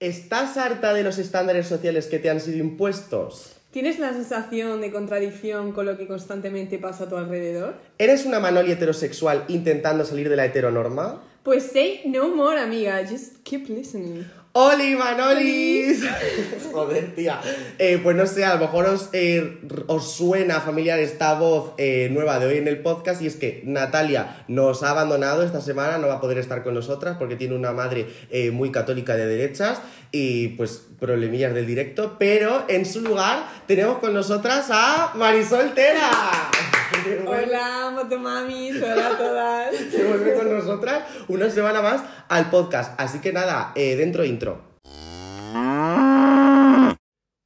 [0.00, 3.56] ¿Estás harta de los estándares sociales que te han sido impuestos?
[3.70, 7.74] ¿Tienes la sensación de contradicción con lo que constantemente pasa a tu alrededor?
[7.98, 11.22] ¿Eres una manoli heterosexual intentando salir de la heteronorma?
[11.42, 13.06] Pues say no more, amiga.
[13.06, 14.24] Just keep listening.
[14.52, 16.02] ¡Oli, Manolis!
[16.72, 17.40] Joder, tía.
[17.78, 22.08] Eh, pues no sé, a lo mejor os, eh, os suena familiar esta voz eh,
[22.10, 25.98] nueva de hoy en el podcast y es que Natalia nos ha abandonado esta semana,
[25.98, 28.08] no va a poder estar con nosotras porque tiene una madre
[28.52, 29.80] muy católica de derechas
[30.12, 36.10] y pues problemillas del directo, pero en su lugar tenemos con nosotras a Marisol Tera.
[37.26, 38.76] Hola, motomamis.
[38.82, 39.76] Hola a todas.
[39.90, 42.98] Se vuelve con nosotras una semana más al podcast.
[43.00, 44.70] Así que nada, eh, dentro intro.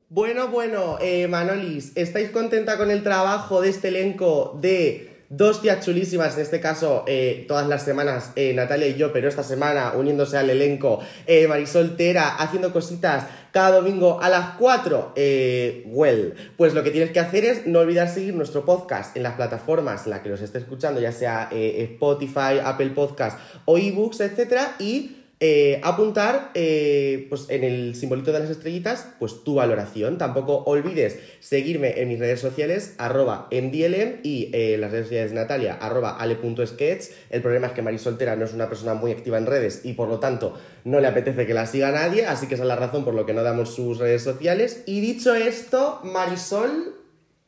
[0.09, 5.85] Bueno, bueno, eh, Manolis, ¿estáis contenta con el trabajo de este elenco de dos tías
[5.85, 6.35] chulísimas?
[6.35, 10.37] En este caso, eh, todas las semanas eh, Natalia y yo, pero esta semana uniéndose
[10.37, 15.13] al elenco eh, Marisol Tera, haciendo cositas cada domingo a las 4.
[15.17, 19.23] Eh, well, pues lo que tienes que hacer es no olvidar seguir nuestro podcast en
[19.23, 24.21] las plataformas en las que los estés escuchando, ya sea Spotify, Apple Podcast o ebooks,
[24.21, 30.17] etcétera, y eh, apuntar eh, pues en el simbolito de las estrellitas pues tu valoración.
[30.17, 35.37] Tampoco olvides seguirme en mis redes sociales, arroba MDLM y eh, las redes sociales de
[35.37, 37.05] Natalia, arroba ale.sketch.
[37.29, 39.93] El problema es que Marisol Tera no es una persona muy activa en redes y
[39.93, 42.77] por lo tanto no le apetece que la siga nadie, así que esa es la
[42.77, 44.83] razón por lo que no damos sus redes sociales.
[44.87, 47.04] Y dicho esto, Marisol,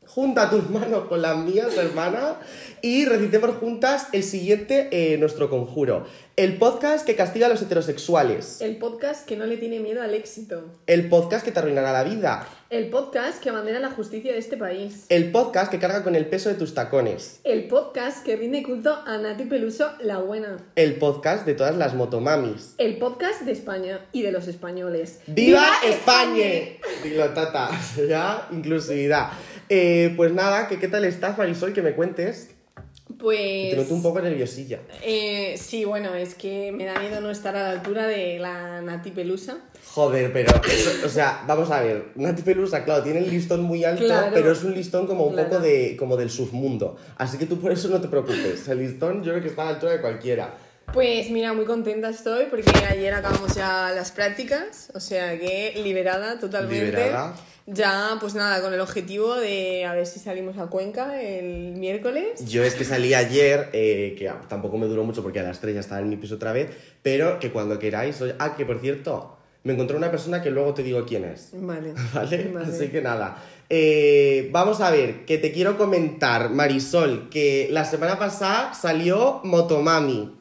[0.06, 2.36] junta tus manos con las mías, hermana,
[2.82, 6.06] y recitemos juntas el siguiente, eh, nuestro conjuro.
[6.36, 8.60] El podcast que castiga a los heterosexuales.
[8.60, 10.64] El podcast que no le tiene miedo al éxito.
[10.86, 12.46] El podcast que te arruinará la vida.
[12.68, 15.06] El podcast que abandera la justicia de este país.
[15.08, 17.40] El podcast que carga con el peso de tus tacones.
[17.44, 20.58] El podcast que rinde culto a Nati Peluso, la buena.
[20.74, 22.74] El podcast de todas las motomamis.
[22.76, 25.20] El podcast de España y de los españoles.
[25.28, 26.50] ¡Viva España!
[27.02, 27.70] Dilo, tata,
[28.08, 29.30] ya, inclusividad.
[29.68, 31.72] Eh, pues nada, que ¿qué tal estás, Marisol?
[31.72, 32.50] Que me cuentes.
[33.18, 33.70] Pues...
[33.70, 34.80] Te noto un poco nerviosilla.
[35.02, 38.82] Eh, sí, bueno, es que me da miedo no estar a la altura de la
[38.82, 39.58] Nati Pelusa.
[39.94, 43.84] Joder, pero, eso, o sea, vamos a ver, Nati Pelusa, claro, tiene el listón muy
[43.84, 44.32] alto, Claro.
[44.34, 45.48] pero es un listón como un Claro.
[45.48, 46.96] poco de, como del submundo.
[47.16, 48.66] Así que tú por eso no te preocupes.
[48.68, 50.54] El listón yo creo que está a la altura de cualquiera.
[50.92, 56.38] Pues mira, muy contenta estoy porque ayer acabamos ya las prácticas, o sea que liberada
[56.38, 56.86] totalmente.
[56.86, 57.34] Liberada.
[57.66, 62.44] Ya, pues nada, con el objetivo de a ver si salimos a Cuenca el miércoles.
[62.46, 65.74] Yo es que salí ayer, eh, que tampoco me duró mucho porque a las 3
[65.74, 66.70] ya estaba en mi piso otra vez,
[67.02, 68.20] pero que cuando queráis...
[68.20, 71.50] oye- Ah, que por cierto, me encontré una persona que luego te digo quién es.
[71.54, 71.92] Vale.
[72.14, 72.50] ¿Vale?
[72.54, 72.66] Vale.
[72.72, 73.42] Así que nada.
[73.68, 80.32] Eh, vamos a ver, que te quiero comentar, Marisol, que la semana pasada salió Motomami.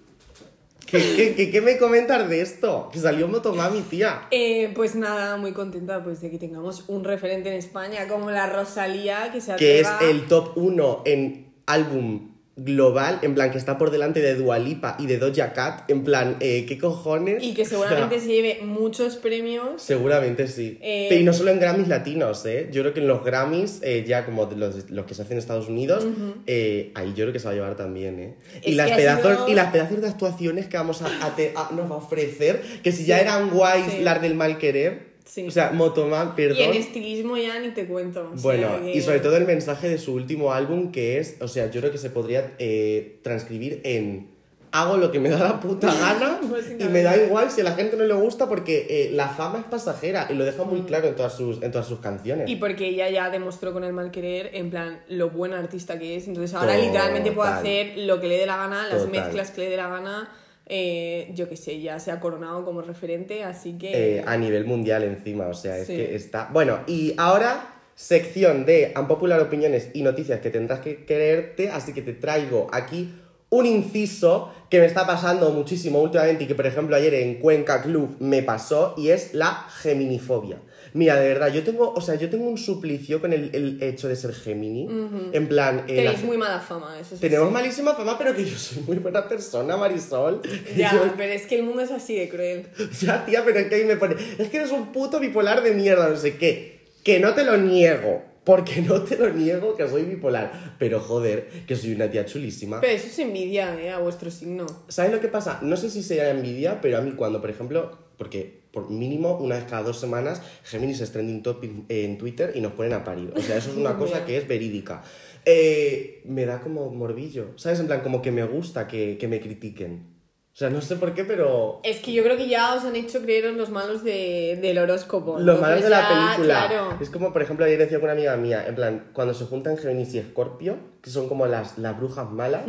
[0.95, 2.89] ¿Qué, qué, qué- qué me comentas de esto?
[2.91, 4.21] Que salió Motomami, tía.
[4.31, 8.47] Eh, pues nada, muy contenta pues de que tengamos un referente en España como la
[8.49, 13.77] Rosalía que se Que es el top 1 en álbum global, en plan que está
[13.77, 17.43] por delante de Dualipa y de Doja Cat, en plan, eh, ¿qué cojones?
[17.43, 19.81] y que seguramente se lleve muchos premios.
[19.81, 20.77] Seguramente sí.
[20.81, 22.69] Eh, Pero y no solo en Grammys latinos, ¿eh?
[22.71, 25.39] Yo creo que en los Grammys, eh, ya como los, los que se hacen en
[25.39, 26.05] Estados Unidos,
[26.47, 28.35] eh, ahí yo creo que se va a llevar también, ¿eh?
[28.63, 31.71] Y las, pedazos, sido- y las pedazos de actuaciones que vamos a, a te- a-
[31.73, 34.01] nos va a ofrecer, que si ya eran guays sí.
[34.01, 35.47] las del mal querer, Sí.
[35.47, 36.57] o sea, Motoman, perdón.
[36.59, 38.29] Y en estilismo ya ni te cuento.
[38.33, 41.37] o sea Bueno, que- y sobre todo el mensaje de su último álbum, que es,
[41.41, 44.33] o sea, yo creo que se podría eh, transcribir en
[44.71, 46.39] hago lo que me da la puta gana
[46.77, 49.59] y me da igual si a la gente no le gusta porque eh, la fama
[49.59, 52.45] es pasajera y lo deja muy claro en todas sus, en todas sus canciones.
[52.47, 52.51] Mm.
[52.51, 56.17] Y porque ella ya demostró con el mal querer, en plan, lo buena artista que
[56.17, 56.27] es.
[56.27, 56.85] Entonces ahora Total.
[56.87, 59.11] literalmente puede hacer lo que le dé la gana, las Total.
[59.11, 60.29] mezclas que le dé la gana.
[60.67, 64.17] Eh, yo qué sé, ya se ha coronado como referente, así que.
[64.17, 65.95] Eh, a nivel mundial encima, o sea, es Sí.
[65.95, 66.49] que está...
[66.51, 72.01] Bueno, y ahora sección de unpopular opiniones y noticias que tendrás que creerte, así que
[72.01, 73.13] te traigo aquí
[73.49, 77.81] un inciso que me está pasando muchísimo últimamente y que por ejemplo ayer en Cuenca
[77.81, 80.57] Club me pasó y es la geminifobia.
[80.95, 84.07] Mira, de verdad, yo tengo, o sea, yo tengo un suplicio con el, el hecho
[84.07, 84.87] de ser Gemini.
[85.33, 87.21] En plan, eh, la Tenéis muy mala fama, eso sí.
[87.21, 90.41] tenemos malísima fama, pero que yo soy muy buena persona, Marisol.
[90.77, 92.67] Ya, Yo- pero es que el mundo es así de cruel.
[93.01, 94.15] ya, tía, pero es que ahí me pone.
[94.37, 96.79] Es que eres un puto bipolar de mierda, no sé qué.
[97.03, 98.23] Que no te lo niego.
[98.45, 100.75] Porque no te lo niego que soy bipolar.
[100.79, 102.79] Pero joder, que soy una tía chulísima.
[102.79, 103.89] Pero eso es envidia, ¿eh?
[103.91, 104.65] A vuestro signo.
[104.87, 105.59] ¿Sabes lo que pasa?
[105.63, 109.55] No sé si sea envidia, pero a mí cuando, por ejemplo, porque por mínimo una
[109.55, 113.33] vez cada dos semanas Géminis es trending topic en Twitter y nos ponen a parir.
[113.35, 115.03] O sea, eso es una cosa que es verídica.
[115.45, 117.79] Eh, me da como morbillo, ¿sabes?
[117.79, 120.15] En plan, como que me gusta que, que me critiquen.
[120.55, 122.95] O sea, no sé por qué, pero Es que yo creo que ya os han
[122.95, 125.37] hecho creeros los malos de, del horóscopo.
[125.37, 126.67] Los malos de la película.
[126.69, 126.97] Claro.
[127.01, 129.77] Es como, por ejemplo, ayer decía con una amiga mía, en plan, cuando se juntan
[129.77, 132.63] Géminis y Escorpio, que son como las, las brujas malas,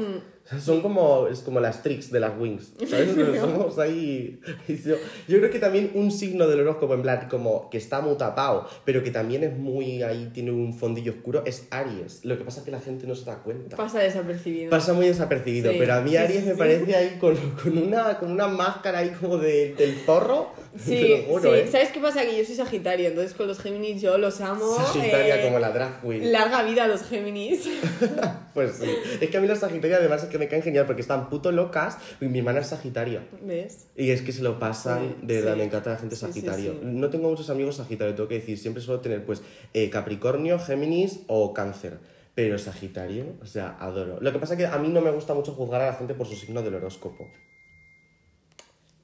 [0.49, 3.11] sea, son como, es como las tricks de las wings, ¿sabes?
[3.41, 4.39] Somos ahí...
[4.69, 4.97] Yo,
[5.27, 8.69] yo creo que también un signo del horóscopo, en plan, como que está muy tapado,
[8.85, 12.25] pero que también es muy, ahí tiene un fondillo oscuro, es Aries.
[12.25, 13.77] Lo que pasa es que la gente no se da cuenta.
[13.77, 14.71] Pasa desapercibido.
[14.71, 18.19] Pasa muy desapercibido, Sí, pero a mí Aries sí, me parece ahí con, con, una,
[18.19, 20.51] con una máscara ahí como de, del zorro.
[20.77, 21.61] Sí, juro, sí.
[21.61, 21.69] ¿eh?
[21.73, 22.21] ¿Sabes qué pasa?
[22.21, 24.77] Que yo soy Sagitario, entonces con los Géminis yo los amo.
[24.77, 26.31] Sagitaria eh, como la drag queen.
[26.31, 27.67] Larga vida a los Géminis.
[28.55, 28.87] Pues sí.
[29.21, 31.53] Es que a mí las Sagitarias además es que me caen genial porque están puto
[31.53, 31.99] locas.
[32.21, 33.27] Y mi hermana es Sagitaria.
[33.43, 33.89] ¿Ves?
[33.97, 35.59] Y es que se lo pasan, Sí, de verdad, sí.
[35.59, 36.75] me encanta la gente Sagitario.
[36.83, 38.59] No tengo muchos amigos Sagitario, tengo que decir.
[38.59, 39.43] Siempre suelo tener pues
[39.75, 41.99] eh, Capricornio, Géminis o Cáncer.
[42.35, 44.19] Pero Sagitario, o sea, adoro.
[44.21, 46.15] Lo que pasa es que a mí no me gusta mucho juzgar a la gente
[46.15, 47.29] por su signo del horóscopo.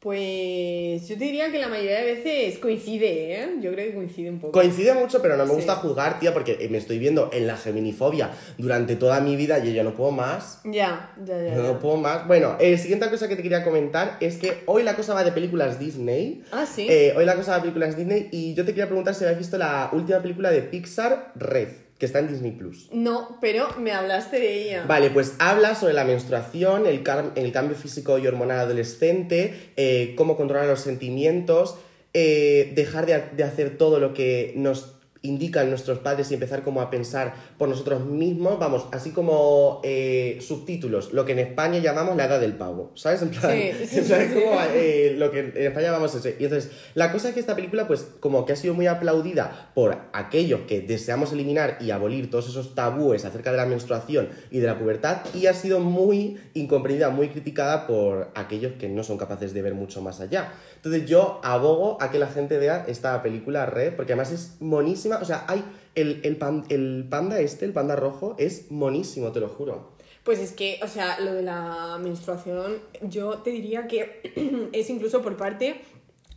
[0.02, 3.48] Pues yo te diría que la mayoría de veces coincide, ¿eh?
[3.60, 4.52] Yo creo que coincide un poco.
[4.52, 5.56] Coincide mucho, pero no me Sí.
[5.56, 9.68] gusta juzgar, tía, porque me estoy viendo en la geminifobia durante toda mi vida y
[9.68, 10.60] yo ya no puedo más.
[10.64, 11.54] Ya, ya, ya.
[11.54, 11.78] No ya.
[11.78, 12.26] puedo más.
[12.26, 15.30] Bueno, eh, siguiente cosa que te quería comentar es que hoy la cosa va de
[15.30, 16.42] películas Disney.
[16.50, 16.86] Ah, sí.
[16.90, 19.38] Eh, hoy la cosa va de películas Disney y yo te quería preguntar si habías
[19.38, 21.68] visto la última película de Pixar, Red,
[22.02, 22.88] que está en Disney Plus.
[22.90, 24.84] No, pero me hablaste de ella.
[24.88, 30.66] Vale, pues habla sobre la menstruación, el, cambio físico y hormonal adolescente, eh, cómo controlar
[30.66, 31.76] los sentimientos,
[32.12, 36.90] eh, dejar de hacer todo lo que nos indican nuestros padres y empezar como a
[36.90, 42.26] pensar por nosotros mismos, vamos, así como eh, subtítulos, lo que en España llamamos la
[42.26, 43.22] edad del pavo, ¿sabes?
[43.22, 46.36] En plan, Sí, sí, en plan, sí, como, eh, lo que en España llamamos ese.
[46.38, 49.70] Y entonces, la cosa es que esta película, pues, como que ha sido muy aplaudida
[49.74, 54.58] por aquellos que deseamos eliminar y abolir todos esos tabúes acerca de la menstruación y
[54.58, 59.18] de la pubertad, y ha sido muy incomprendida, muy criticada por aquellos que no son
[59.18, 60.52] capaces de ver mucho más allá.
[60.76, 65.11] Entonces, yo abogo a que la gente vea esta película Red, porque además es monísima.
[65.20, 65.64] O sea, hay
[65.94, 66.38] el, el,
[66.68, 69.92] el panda este, el panda rojo, es monísimo, te lo juro.
[70.24, 75.20] Pues es que, o sea, lo de la menstruación, yo te diría que es incluso
[75.22, 75.80] por parte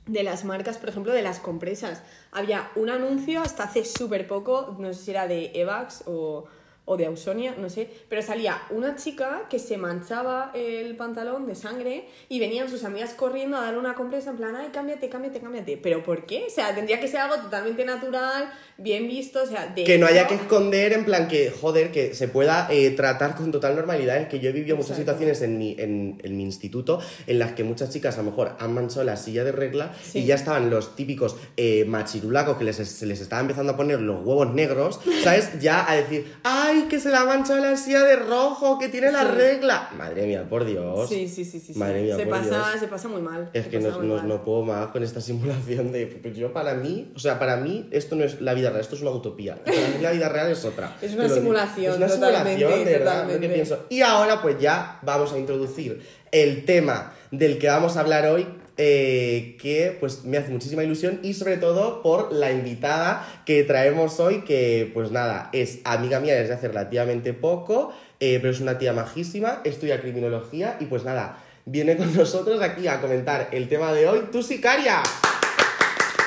[0.08, 2.02] de las marcas, por ejemplo, de las compresas.
[2.32, 6.46] Había un anuncio hasta hace súper poco, no sé si era de Evax o,
[6.88, 11.56] o de Ausonia, no sé, pero salía una chica que se manchaba el pantalón de
[11.56, 15.40] sangre y venían sus amigas corriendo a darle una compresa en plan, ay, cámbiate, cámbiate,
[15.40, 15.78] cámbiate.
[15.78, 16.46] ¿Pero por qué?
[16.48, 20.06] O sea, tendría que ser algo totalmente natural, bien visto, o sea, de Que no
[20.06, 24.18] haya que esconder, en plan que, joder, que se pueda eh, tratar con total normalidad.
[24.18, 25.20] Es que yo he vivido muchas Exacto.
[25.20, 28.56] situaciones en mi, en, en mi instituto en las que muchas chicas a lo mejor
[28.60, 30.20] han manchado la silla de regla Sí.
[30.20, 34.00] y ya estaban los típicos eh, machirulacos que les, se les estaba empezando a poner
[34.02, 35.60] los huevos negros, ¿sabes?
[35.60, 39.12] Ya a decir, ¡ay, que se la ha manchado la silla de rojo, que tiene
[39.12, 39.28] la Sí.
[39.36, 39.90] regla!
[39.98, 41.10] Madre mía, por Dios.
[41.10, 41.74] Sí, sí, sí, sí.
[41.76, 42.80] Madre mía, se, por pasa, Dios.
[42.80, 43.50] se pasa muy mal.
[43.54, 44.28] Es se que no, no- mal.
[44.28, 46.06] no puedo más con esta simulación de...
[46.08, 48.96] pues Yo para mí, o sea, para mí esto no es la vida real, esto
[48.96, 49.56] es una utopía.
[49.64, 50.96] Para mí la vida real es otra.
[51.02, 53.54] Es una simulación, Es una totalmente, simulación, de verdad, lo que totalmente.
[53.56, 53.86] pienso.
[53.90, 56.02] Y ahora pues ya vamos a introducir
[56.32, 61.20] el tema del que vamos a hablar hoy, eh, que pues me hace muchísima ilusión
[61.24, 66.36] y sobre todo por la invitada que traemos hoy, que pues nada, es amiga mía
[66.36, 71.42] desde hace relativamente poco, eh, pero es una tía majísima, estudia criminología y pues nada,
[71.66, 75.02] viene con nosotros aquí a comentar el tema de hoy, tu sicaria.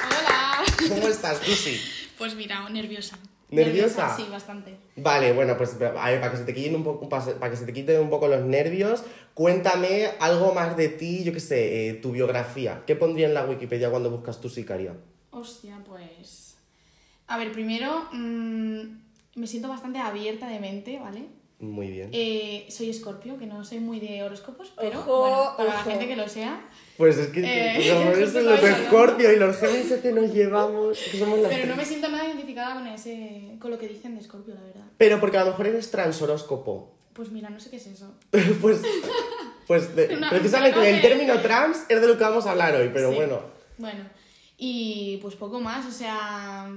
[0.08, 0.64] Hola.
[0.88, 1.78] ¿Cómo estás, Tusi?
[2.16, 3.18] Pues mira, nerviosa.
[3.50, 4.14] ¿Nerviosa?
[4.16, 4.76] Sí, bastante.
[4.96, 7.64] Vale, bueno, pues a ver, para que se te quiten un poco, para que se
[7.64, 11.94] te quiten un poco los nervios, cuéntame algo más de ti, yo qué sé, eh,
[11.94, 12.82] tu biografía.
[12.86, 14.94] ¿Qué pondría en la Wikipedia cuando buscas tu sicaria?
[15.30, 16.56] Hostia, pues.
[17.28, 18.82] A ver, primero, mm,
[19.36, 21.26] me siento bastante abierta de mente, ¿vale?
[21.60, 22.10] Muy bien.
[22.12, 26.06] Eh, soy escorpio, que no soy muy de horóscopos, pero Ojo, bueno, para la gente
[26.06, 26.64] que lo sea.
[26.96, 28.88] Pues es que eh, pues, amor, justo eso es los estaba hablando.
[28.88, 32.08] Scorpio y los Géminis es que nos llevamos, que somos las Pero no me siento
[32.08, 33.56] nada identificada con ese.
[33.60, 34.84] con lo que dicen de escorpio, la verdad.
[34.98, 36.94] Pero porque a lo mejor eres transhoróscopo.
[37.12, 38.14] Pues mira, no sé qué es eso.
[38.60, 38.80] pues
[39.66, 42.74] pues de- Una- precisamente no el término trans es de lo que vamos a hablar
[42.76, 43.16] hoy, pero Sí.
[43.16, 43.40] bueno.
[43.78, 44.04] Bueno,
[44.56, 46.68] y pues poco más, o sea,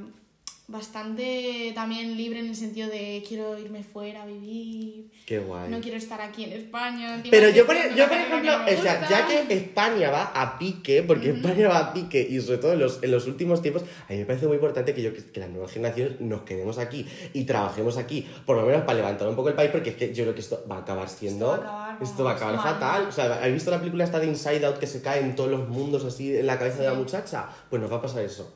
[0.72, 5.70] bastante también libre en el sentido de quiero irme fuera a vivir, Qué guay.
[5.70, 7.22] no quiero estar aquí en España.
[7.30, 11.04] Pero yo por, haciendo yo, por ejemplo, o sea, ya que España va a pique,
[11.04, 14.14] porque España va a pique, y sobre todo en los, en los últimos tiempos, a
[14.14, 17.06] mí me parece muy importante que, yo, que, que las nuevas generaciones nos quedemos aquí
[17.34, 20.14] y trabajemos aquí, por lo menos para levantar un poco el país, porque es que
[20.14, 21.54] yo creo que esto va a acabar siendo...
[21.54, 23.06] Esto va a acabar, esto va a acabar fatal.
[23.08, 25.52] O sea, ¿habéis visto la película esta de Inside Out que se cae en todos
[25.52, 27.50] los mundos así en la cabeza de la muchacha?
[27.70, 28.52] Pues nos va a pasar eso.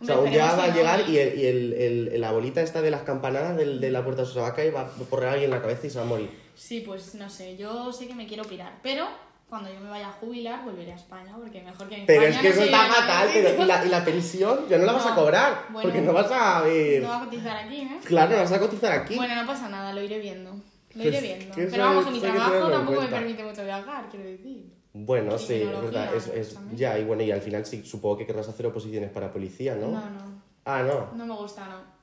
[0.00, 1.04] O sea, un día va a que llegar ¿eh?
[1.08, 1.72] y, el, y el-
[2.12, 4.74] el- la bolita esta de las campanadas del- de la puerta se va a caer,
[4.74, 6.30] va a porrear alguien en la cabeza y se va a morir.
[6.54, 9.06] Sí, pues no sé, yo sé que me quiero pirar, pero
[9.48, 12.28] cuando yo me vaya a jubilar, volveré a España, porque mejor que en Pero es
[12.36, 14.60] España que no eso está fatal, pero ¿y la, y la pensión?
[14.68, 15.88] Ya no la vas a cobrar, Bueno.
[15.88, 17.02] porque no vas a ver...
[17.02, 17.98] No va a cotizar aquí, ¿eh?
[18.04, 19.16] Claro, no vas a cotizar aquí.
[19.16, 20.52] Bueno, no pasa nada, lo iré viendo.
[20.94, 21.54] Lo iré viendo.
[21.54, 24.64] que Pero vamos, es- que mi que trabajo tampoco me permite mucho viajar, quiero decir.
[25.00, 26.12] Bueno, sí, es verdad.
[26.14, 29.32] Es, es- ya, y bueno, y al final sí, supongo que querrás hacer oposiciones para
[29.32, 29.88] policía, ¿no?
[29.88, 30.42] No, no.
[30.64, 31.16] Ah, no.
[31.16, 31.98] No me gusta, no.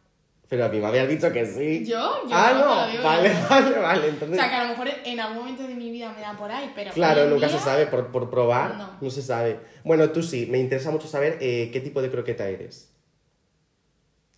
[0.48, 1.84] Pero a mí me habías dicho que sí.
[1.86, 1.98] ¿Yo?
[2.24, 3.36] Yo ah, no, digo Vale, yo.
[3.50, 4.06] vale, vale.
[4.08, 6.38] O Entonces, sea, que a lo mejor en algún momento de mi vida me da
[6.38, 6.92] por ahí, pero.
[6.94, 7.88] claro, nunca día- se sabe.
[7.88, 8.90] Por, por probar, no.
[9.02, 9.10] No.
[9.10, 9.60] se sabe.
[9.84, 10.48] Bueno, tú sí.
[10.50, 12.92] Me interesa mucho saber eh, qué tipo de croqueta eres.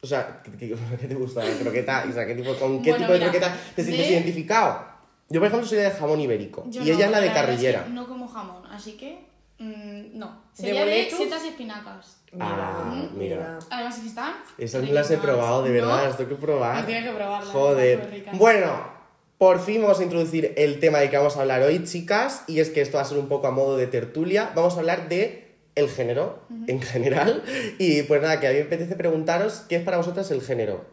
[0.02, 2.06] O sea, ¿qué, qué- qué te gusta la croqueta?
[2.10, 4.97] O sea, ¿qué tipo, ¿con qué Bueno, tipo de mira, croqueta te sientes de- identificado?
[5.30, 6.66] Yo, por ejemplo, soy de jamón ibérico.
[6.70, 7.84] Yo y no, ella es la de carrillera.
[7.84, 9.26] que no como jamón, así que.
[9.60, 10.42] mm, no.
[10.58, 11.20] ¿De Sería de, boletus?
[11.20, 12.18] setas y espinacas.
[12.40, 13.60] Ah, mira.
[13.70, 14.34] Además, aquí están.
[14.58, 16.04] Esas no las he probado, de verdad, ¿No?
[16.04, 16.80] las tengo que probar.
[16.82, 18.26] No tienes que probarlas, Joder.
[18.34, 18.98] Bueno,
[19.38, 22.60] por fin vamos a introducir el tema de que vamos a hablar hoy, chicas, y
[22.60, 24.52] es que esto va a ser un poco a modo de tertulia.
[24.56, 27.44] Vamos a hablar de el género en general.
[27.80, 30.86] Y pues nada, que a mí me apetece preguntaros qué es para vosotras el género.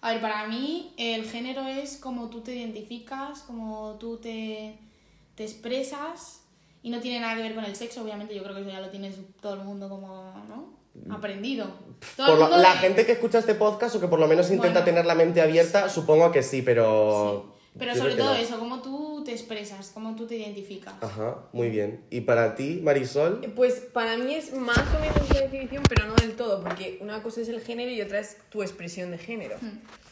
[0.00, 4.78] A ver, para mí el género es como tú te identificas, como tú te,
[5.34, 6.42] te expresas
[6.82, 8.80] y no tiene nada que ver con el sexo, obviamente yo creo que eso ya
[8.80, 10.76] lo tienes todo el mundo como, ¿no?
[11.14, 11.66] Aprendido.
[12.16, 14.18] Todo Por el lo- mundo la de- gente que escucha este podcast o que por
[14.20, 14.84] lo menos intenta Bueno.
[14.84, 17.55] tener la mente abierta, supongo que sí, pero...
[17.78, 18.40] Pero yo sobre todo no.
[18.40, 20.94] eso, cómo tú te expresas, cómo tú te identificas.
[21.00, 22.04] Ajá, muy bien.
[22.10, 23.40] ¿Y para ti, Marisol?
[23.54, 27.22] Pues para mí es más o menos la definición, pero no del todo, porque una
[27.22, 29.56] cosa es el género y otra es tu expresión de género.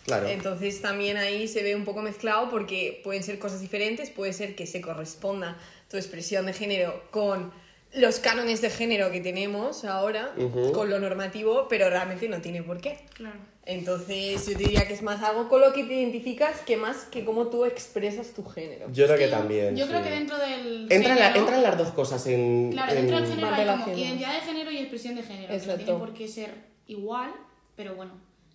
[0.05, 0.29] Claro.
[0.29, 4.55] Entonces también ahí se ve un poco mezclado porque pueden ser cosas diferentes, puede ser
[4.55, 5.57] que se corresponda
[5.91, 7.53] tu expresión de género con
[7.97, 10.35] los cánones de género que tenemos ahora,
[10.73, 12.99] con lo normativo, pero realmente no tiene por qué.
[13.15, 13.37] Claro.
[13.67, 17.25] Entonces yo diría que es más algo con lo que te identificas que más que
[17.25, 18.87] cómo tú expresas tu género.
[18.93, 19.75] Yo creo que también.
[19.77, 20.05] Yo creo sí.
[20.09, 22.73] que dentro del Entran, la- género- entran las dos cosas en...
[22.73, 25.47] Claro, en- dentro del género hay como identidad de género y expresión de género.
[25.49, 25.85] Que no Exacto.
[25.85, 26.51] tiene por qué ser
[26.89, 27.31] igual,
[27.77, 28.13] pero bueno,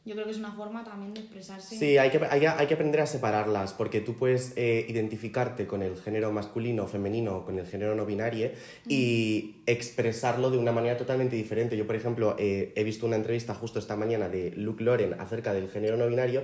[0.09, 1.77] yo creo que es una forma también de expresarse.
[1.77, 5.83] Sí, hay que, hay, hay que aprender a separarlas, porque tú puedes eh, identificarte con
[5.83, 8.49] el género masculino o femenino o con el género no binario
[8.87, 11.77] y expresarlo de una manera totalmente diferente.
[11.77, 15.53] Yo, por ejemplo, eh, he visto una entrevista justo esta mañana de Luke Loren acerca
[15.53, 16.41] del género no binario,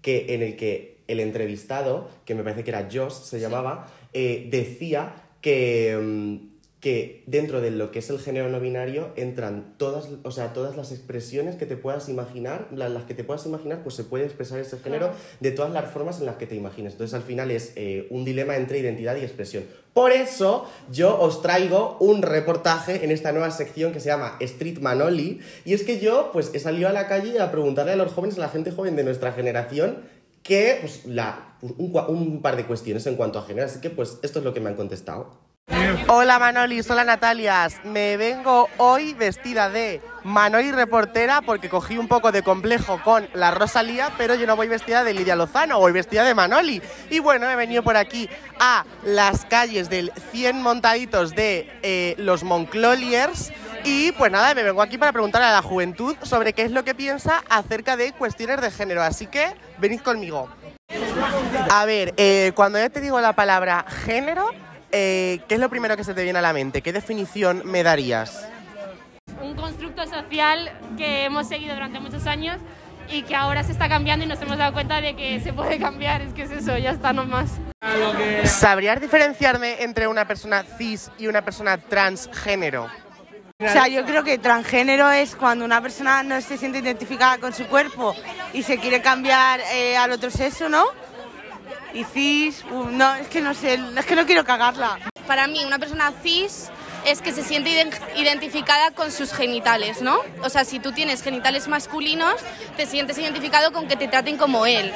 [0.00, 4.46] que, en el que el entrevistado, que me parece que era Josh, se llamaba, eh,
[4.48, 10.08] decía que, mm, que dentro de lo que es el género no binario entran todas,
[10.22, 13.82] o sea, todas las expresiones que te puedas imaginar, la- las, que te puedas imaginar,
[13.82, 15.20] pues se puede expresar ese género Claro.
[15.40, 16.92] de todas las formas en las que te imagines.
[16.92, 19.64] Entonces al final es eh, un dilema entre identidad y expresión.
[19.92, 24.78] Por eso yo os traigo un reportaje en esta nueva sección que se llama Street
[24.78, 25.40] Manoli.
[25.64, 28.38] Y es que yo pues he salido a la calle a preguntarle a los jóvenes,
[28.38, 29.98] a la gente joven de nuestra generación,
[30.44, 33.66] que pues, la, un, un par de cuestiones en cuanto a género.
[33.66, 35.47] Así que pues esto es lo que me han contestado.
[36.08, 37.84] Hola Manolis, hola Natalias.
[37.84, 43.50] Me vengo hoy vestida de Manoli reportera porque cogí un poco de complejo con la
[43.50, 46.82] Rosalía, pero yo no voy vestida de Lidia Lozano, voy vestida de Manoli.
[47.10, 52.42] Y bueno, he venido por aquí a las calles del 100 montaditos de eh, los
[52.42, 53.52] Moncloliers.
[53.84, 56.84] Y pues nada, me vengo aquí para preguntarle a la juventud sobre qué es lo
[56.84, 59.02] que piensa acerca de cuestiones de género.
[59.02, 60.48] Así que venid conmigo.
[61.70, 64.50] A ver, eh, cuando yo te digo la palabra género,
[64.92, 66.82] eh, ¿qué es lo primero que se te viene a la mente?
[66.82, 68.48] ¿Qué definición me darías?
[69.42, 72.58] un constructo social que hemos seguido durante muchos años
[73.08, 75.78] y que ahora se está cambiando y nos hemos dado cuenta de que se puede
[75.78, 77.52] cambiar, es que es eso, ya está nomás.
[78.44, 82.88] ¿Sabrías diferenciarme entre una persona cis y una persona transgénero?
[83.60, 87.52] O sea, yo creo que transgénero es cuando una persona no se siente identificada con
[87.52, 88.14] su cuerpo
[88.52, 90.84] y se quiere cambiar eh, al otro sexo, ¿no?
[91.94, 94.98] Y cis, uh, no, es que no sé, es que no quiero cagarla.
[95.26, 96.68] Para mí, una persona cis
[97.06, 100.20] es que se siente iden- identificada con sus genitales, ¿no?
[100.42, 102.34] O sea, si tú tienes genitales masculinos,
[102.76, 104.92] te sientes identificado con que te traten como él.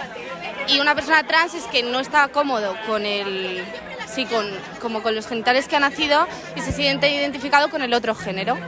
[0.68, 3.64] Y una persona trans es que no está cómodo con el
[4.06, 4.46] sí, con,
[4.80, 8.58] como con los genitales que ha nacido y se siente identificado con el otro género.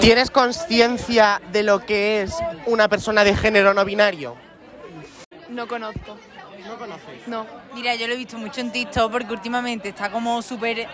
[0.00, 2.34] ¿Tienes conciencia de lo que es
[2.66, 4.36] una persona de género no binario?
[5.48, 6.18] No conozco.
[7.26, 7.46] No.
[7.74, 10.86] Mira, yo lo he visto mucho en TikTok porque últimamente está como súper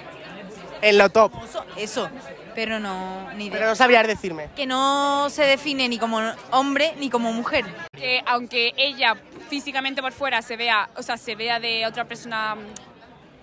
[0.81, 1.33] En lo top.
[1.33, 2.09] famoso eso,
[2.55, 3.59] pero no, ni idea.
[3.59, 4.49] Pero no sabrías decirme.
[4.57, 6.21] Que no se define ni como
[6.51, 7.65] hombre ni como mujer.
[7.97, 9.17] Que aunque ella
[9.49, 12.57] físicamente por fuera se vea, o sea, se vea de otra persona,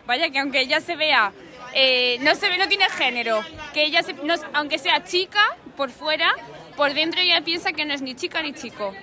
[0.05, 1.31] vaya, que aunque ella se vea,
[1.73, 3.43] eh, no se ve, no tiene género,
[3.73, 6.33] que ella, se- no- aunque sea chica por fuera,
[6.75, 8.93] por dentro ella piensa que no es ni chica ni chico.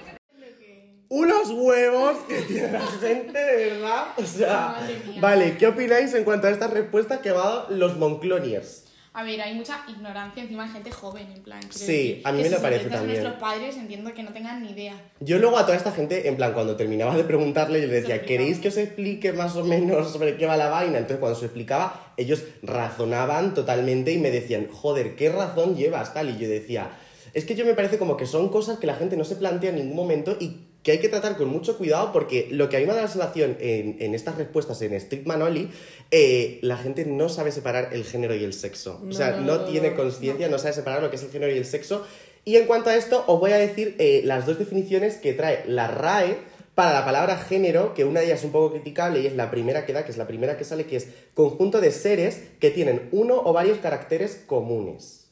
[1.09, 4.07] Unos huevos que tiene la gente, de verdad.
[4.17, 4.87] O sea,
[5.21, 8.85] vale, ¿qué opináis en cuanto a estas respuestas que han dado los Moncloniers?
[9.13, 11.61] A ver, hay mucha ignorancia encima de gente joven, en plan.
[11.71, 13.23] Sí, a mí me lo parece a también.
[13.23, 14.93] nuestros padres entiendo que no tengan ni idea.
[15.21, 18.21] Yo luego a toda esta gente, en plan, cuando terminaba de preguntarle, yo les decía.
[18.21, 20.99] ¿queréis que os explique más o menos sobre qué va la vaina?
[20.99, 26.29] Entonces, cuando se explicaba, ellos razonaban totalmente y me decían, joder, ¿qué razón llevas tal?
[26.29, 26.91] Y yo decía,
[27.33, 29.71] es que yo me parece como que son cosas que la gente no se plantea
[29.71, 32.79] en ningún momento y que hay que tratar con mucho cuidado porque lo que a
[32.79, 35.69] mí me da la sensación en, en estas respuestas en Strict Manoli,
[36.13, 39.03] eh, la gente no sabe separar el género y el sexo.
[39.05, 39.97] o sea, No, tiene no.
[39.97, 42.07] conciencia, no sabe separar lo que es el género y el sexo.
[42.45, 45.65] Y en cuanto a esto, os voy a decir eh, las dos definiciones que trae
[45.67, 46.37] la RAE
[46.77, 49.51] para la palabra género, que una de ellas es un poco criticable y es la
[49.51, 52.71] primera que da, que es la primera que sale, que es conjunto de seres que
[52.71, 55.26] tienen uno o varios caracteres comunes.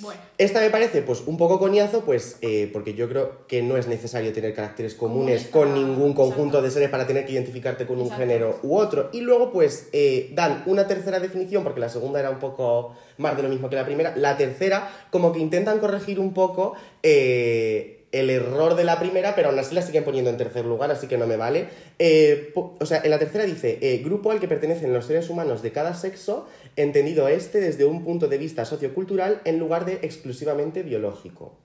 [0.00, 3.76] Bueno, Esta me parece pues un poco coñazo, pues eh, porque yo creo que no
[3.76, 6.62] es necesario tener caracteres comunes con ningún conjunto exacto.
[6.62, 8.22] de seres para tener que identificarte con un Exacto.
[8.22, 9.10] género u otro.
[9.12, 13.36] Y luego pues eh, dan una tercera definición, porque la segunda era un poco más
[13.36, 14.16] de lo mismo que la primera.
[14.16, 19.48] La tercera como que intentan corregir un poco eh, el error de la primera, pero
[19.48, 21.68] aún así la siguen poniendo en tercer lugar, así que no me vale.
[21.98, 25.62] Eh, o sea, en la tercera dice, eh, grupo al que pertenecen los seres humanos
[25.62, 30.82] de cada sexo, entendido este desde un punto de vista sociocultural en lugar de exclusivamente
[30.82, 31.58] biológico.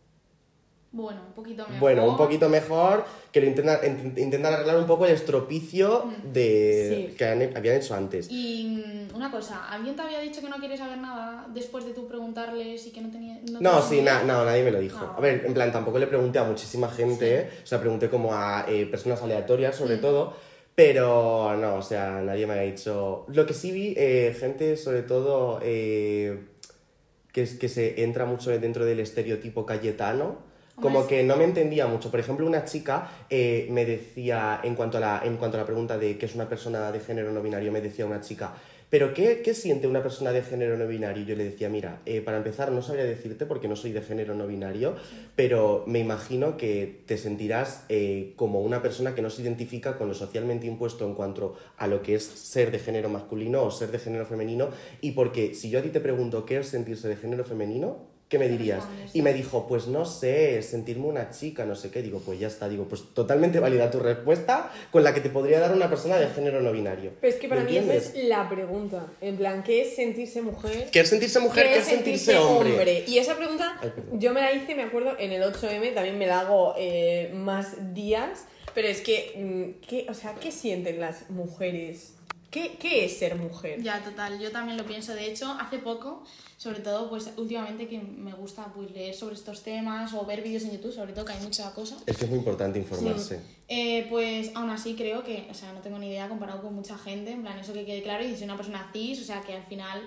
[0.94, 1.80] bueno, un poquito mejor.
[1.80, 6.04] Bueno, un poquito mejor que lo intentan, int- intentan arreglar un poco el estropicio
[6.34, 7.16] de, Sí.
[7.16, 8.28] que han- habían hecho antes.
[8.30, 11.94] Y mm, una cosa, ¿alguien te había dicho que no quiere saber nada después de
[11.94, 13.40] tú preguntarles y que no tenía...
[13.62, 14.98] No, sí, na- no, nadie me lo dijo.
[15.02, 17.50] Ah, A ver, en plan, tampoco le pregunté a muchísima gente, ¿eh?
[17.64, 20.02] o sea, pregunté como a eh, personas aleatorias sobre Mm.
[20.02, 20.34] todo,
[20.76, 23.26] pero no, o sea, nadie me ha dicho...
[23.30, 26.46] Lo que sí vi, eh, gente sobre todo eh,
[27.32, 30.52] que, que se entra mucho dentro del estereotipo cayetano,
[30.82, 32.10] como que no me entendía mucho.
[32.10, 35.66] Por ejemplo, una chica eh, me decía, en cuanto, a la, en cuanto a la
[35.66, 38.54] pregunta de qué es una persona de género no binario, me decía una chica,
[38.92, 41.26] ¿pero qué, qué siente una persona de género no binario?
[41.26, 44.36] Yo le decía, mira, eh, para empezar no sabría decirte porque no soy de género
[44.36, 44.96] no binario,
[45.38, 50.10] pero me imagino que te sentirás eh, como una persona que no se identifica con
[50.10, 53.92] lo socialmente impuesto en cuanto a lo que es ser de género masculino o ser
[53.92, 54.70] de género femenino.
[55.00, 58.40] Y porque si yo a ti te pregunto qué es sentirse de género femenino, ¿qué
[58.40, 58.84] me ¿Qué dirías?
[59.14, 62.02] Y me dijo, pues no sé, sentirme una chica, no sé qué.
[62.02, 62.70] Digo, pues ya está.
[62.70, 66.28] Digo, pues totalmente válida tu respuesta con la que te podría dar una persona de
[66.28, 67.12] género no binario.
[67.20, 69.06] Pero es que para ¿Me mí esa es la pregunta.
[69.20, 70.90] En plan, ¿qué es sentirse mujer?
[70.92, 71.68] ¿Qué es sentirse mujer?
[71.68, 73.04] ¿Qué, es sentirse, hombre?
[73.06, 76.26] Y esa pregunta Ay, yo me la hice, me acuerdo, en el 8M, también me
[76.26, 81.30] la hago eh, más días, pero es que, mm, ¿qué, o sea, ¿qué sienten las
[81.30, 82.14] mujeres?
[82.52, 83.82] ¿Qué, qué es ser mujer?
[83.82, 85.16] Ya, total, yo también lo pienso.
[85.16, 86.24] De hecho, hace poco,
[86.58, 90.64] sobre todo, pues últimamente que me gusta pues, leer sobre estos temas o ver vídeos
[90.64, 91.96] en YouTube, sobre todo que hay mucha cosa.
[92.06, 93.40] Es que es muy importante informarse.
[93.70, 96.98] Eh, pues aún así creo que, o sea, no tengo ni idea comparado con mucha
[96.98, 99.54] gente, en plan, eso que quede claro, y soy una persona cis, o sea, que
[99.54, 100.02] al final,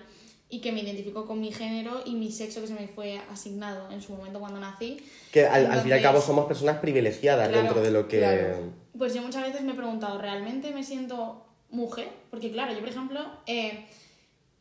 [0.51, 3.91] y que me identifico con mi género y mi sexo que se me fue asignado
[3.91, 4.99] en su momento cuando nací.
[5.33, 8.07] Que al, al fin y al Entonces- cabo somos personas privilegiadas Claro, dentro de lo
[8.07, 8.19] que...
[8.19, 8.85] claro.
[8.99, 11.44] Pues yo muchas veces me he preguntado, ¿realmente me siento
[11.75, 12.09] mujer?
[12.31, 13.87] Porque claro, yo por ejemplo, eh,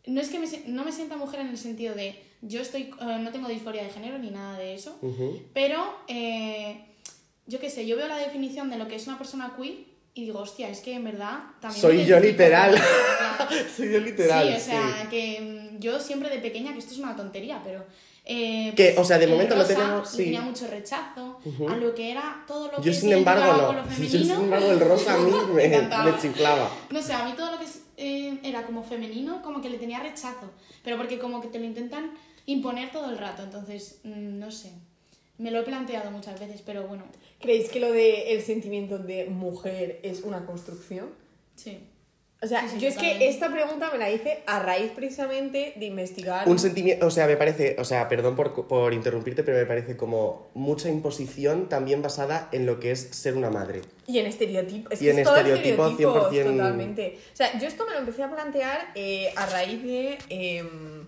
[0.05, 3.19] no es que me, no me sienta mujer en el sentido de yo estoy, eh,
[3.21, 4.99] no tengo disforia de género ni nada de eso,
[5.53, 6.85] pero eh,
[7.47, 10.25] yo qué sé, yo veo la definición de lo que es una persona queer y
[10.25, 11.81] digo, hostia, es que en verdad también...
[11.81, 12.77] Soy yo literal.
[13.75, 15.07] Soy yo literal, Sí, o sea, sí.
[15.09, 17.83] que mm, yo siempre de pequeña, que esto es una tontería, pero...
[18.25, 20.17] eh, Que, pues, o sea, de momento no tenemos- sí.
[20.25, 23.73] tenía mucho rechazo a lo que era todo lo que Yo se sin embargo no.
[23.73, 24.35] lo Yo femenino.
[24.35, 26.69] sin embargo el rosa a mí me, chiflaba.
[26.89, 27.65] No sé, a mí todo lo que
[27.97, 30.51] eh, era como femenino, como que le tenía rechazo.
[30.83, 32.11] Pero porque como que te lo intentan
[32.45, 33.43] imponer todo el rato.
[33.43, 34.71] Entonces, mm, no sé.
[35.37, 37.03] Me lo he planteado muchas veces, pero bueno,
[37.39, 41.09] ¿Creéis que lo del el sentimiento de mujer es una construcción?
[41.55, 41.79] sí.
[42.43, 45.73] O sea, Sí, sí, yo es que esta pregunta me la hice a raíz precisamente
[45.77, 46.47] de investigar.
[46.47, 49.95] Un sentimiento, o sea, me parece, o sea, perdón por, por interrumpirte, pero me parece
[49.95, 53.81] como mucha imposición también basada en lo que es ser una madre.
[54.07, 54.89] Y en estereotipo.
[54.91, 56.51] Es Y que en es todo estereotipo estereotipos, 100%.
[56.51, 57.19] totalmente.
[57.31, 61.05] O sea, yo esto me lo empecé a plantear eh, a raíz de em,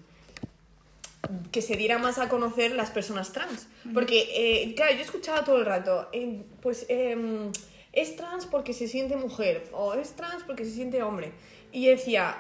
[1.52, 3.68] que se diera más a conocer las personas trans.
[3.94, 7.52] Porque, eh, claro, yo escuchaba todo el rato, em, pues em,
[7.96, 11.32] es trans porque se siente mujer o es trans porque se siente hombre.
[11.72, 12.36] Y decía,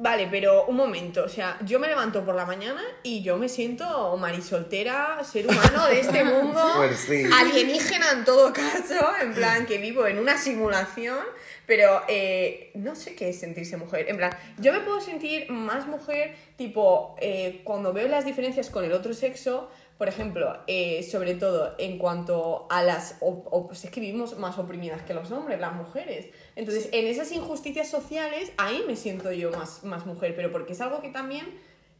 [0.00, 3.48] Vale, pero un momento, o sea, yo me levanto por la mañana y yo me
[3.48, 7.24] siento marisoltera, ser humano de este mundo, Pues sí.
[7.34, 11.18] alienígena en todo caso, en plan que vivo en una simulación,
[11.66, 14.06] pero eh, no sé qué es sentirse mujer.
[14.08, 18.84] En plan, yo me puedo sentir más mujer, tipo, eh, cuando veo las diferencias con
[18.84, 23.16] el otro sexo, por ejemplo, eh, sobre todo en cuanto a las...
[23.20, 26.28] O, o- pues es que vivimos más oprimidas que los hombres, las mujeres.
[26.54, 30.80] Entonces, en esas injusticias sociales, ahí me siento yo más, más mujer, pero porque es
[30.80, 31.46] algo que también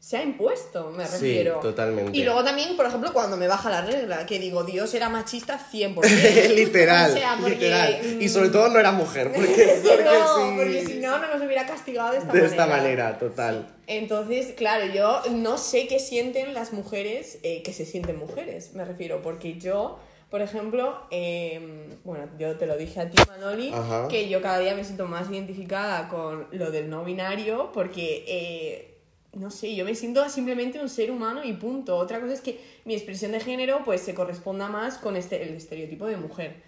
[0.01, 1.59] se ha impuesto, me Sí, refiero.
[1.61, 2.17] totalmente.
[2.17, 5.59] Y luego también, por ejemplo, cuando me baja la regla, que digo, Dios era machista
[5.59, 6.55] 100%.
[6.55, 8.01] literal, O sea, porque, literal.
[8.17, 11.19] mm, Y sobre todo no era mujer, porque, Sí, porque no, sí, porque si no,
[11.19, 12.51] no nos hubiera castigado de esta de manera.
[12.51, 13.75] esta manera, total.
[13.89, 18.85] Entonces, claro, yo no sé qué sienten las mujeres eh, que se sienten mujeres, me
[18.85, 19.99] refiero, porque yo,
[20.31, 24.07] por ejemplo, eh, bueno, yo te lo dije a ti, Manoli, Ajá.
[24.09, 28.95] que yo cada día me siento más identificada con lo del no binario, porque, eh,
[29.39, 31.97] no sé, yo me siento simplemente un ser humano y punto.
[31.97, 35.55] Otra cosa es que mi expresión de género pues se corresponda más con este, el
[35.55, 36.63] estereotipo de mujer.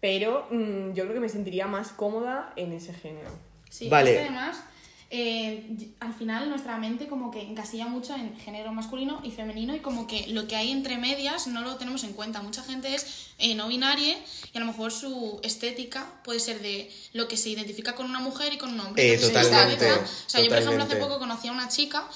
[0.00, 3.30] Pero mm, yo creo que me sentiría más cómoda en ese género.
[3.70, 4.10] Sí, Vale.
[4.12, 4.64] es que además,
[5.10, 9.80] eh, al final nuestra mente como que encasilla mucho en género masculino y femenino y
[9.80, 12.42] como que lo que hay entre medias no lo tenemos en cuenta.
[12.42, 14.16] Mucha gente es eh, no binaria
[14.52, 18.20] y a lo mejor su estética puede ser de lo que se identifica con una
[18.20, 19.14] mujer y con un hombre.
[19.14, 22.08] Eh, totalmente, o sea, yo por ejemplo hace poco conocí a una chica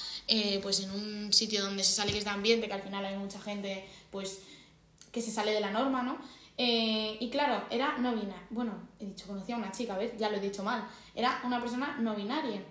[0.63, 3.17] pues en un sitio donde se sale que es de ambiente, que al final hay
[3.17, 4.41] mucha gente pues
[5.13, 6.19] que se sale de la norma, ¿no?
[6.63, 8.43] Eh, y claro, era no binaria.
[8.51, 10.13] Bueno, he dicho, conocí a una chica, ¿ves?
[10.19, 10.87] Ya lo he dicho mal.
[11.15, 12.63] Era una persona no binaria.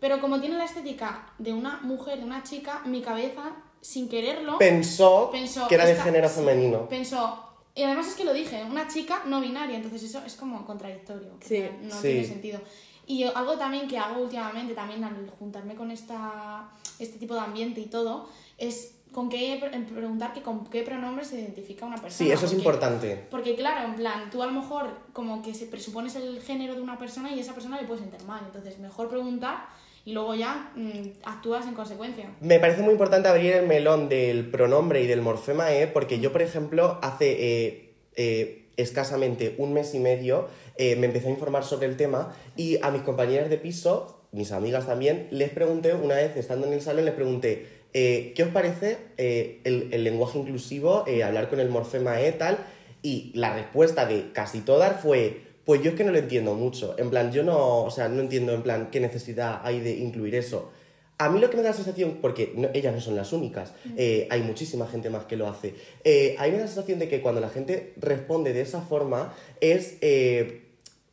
[0.00, 4.58] Pero como tiene la estética de una mujer, de una chica, mi cabeza, sin quererlo,
[4.58, 6.88] Pensó, pensó, que era de esta- género sí, femenino.
[6.88, 7.42] Pensó.
[7.74, 11.32] Y además es que lo dije, una chica no binaria, entonces eso es como contradictorio.
[11.40, 11.64] Sí.
[11.82, 12.02] no Sí.
[12.08, 12.60] tiene sentido.
[13.06, 17.40] Y yo- algo también que hago últimamente, también al juntarme con esta, este tipo de
[17.40, 18.28] ambiente y todo,
[18.58, 22.18] es con qué pre- preguntar que con qué pronombre se identifica una persona.
[22.18, 23.26] Sí, eso es porque- importante.
[23.30, 26.80] Porque claro, en plan, tú a lo mejor como que se presupones el género de
[26.82, 28.42] una persona y a esa persona le puedes sentir mal.
[28.44, 29.68] Entonces, mejor preguntar
[30.06, 32.30] y luego ya mm, actúas en consecuencia.
[32.40, 36.30] Me parece muy importante abrir el melón del pronombre y del morfema E, porque yo,
[36.30, 41.86] por ejemplo, hace eh, eh, escasamente un mes y medio me empecé a informar sobre
[41.86, 46.36] el tema y a mis compañeras de piso, mis amigas también, les pregunté una vez,
[46.36, 51.48] estando en el salón, les pregunté, eh, ¿qué os parece el, el lenguaje inclusivo, hablar
[51.48, 52.58] con el morfema E, tal?
[53.00, 56.94] Y la respuesta de casi todas fue, pues yo es que no lo entiendo mucho.
[56.96, 60.34] En plan, yo no, o sea, no entiendo en plan qué necesidad hay de incluir
[60.36, 60.70] eso.
[61.18, 63.72] A mí lo que me da la sensación, porque no- ellas no son las únicas,
[63.96, 65.74] eh, hay muchísima gente más que lo hace,
[66.04, 68.80] eh, a mí me da la sensación de que cuando la gente responde de esa
[68.82, 70.62] forma es eh,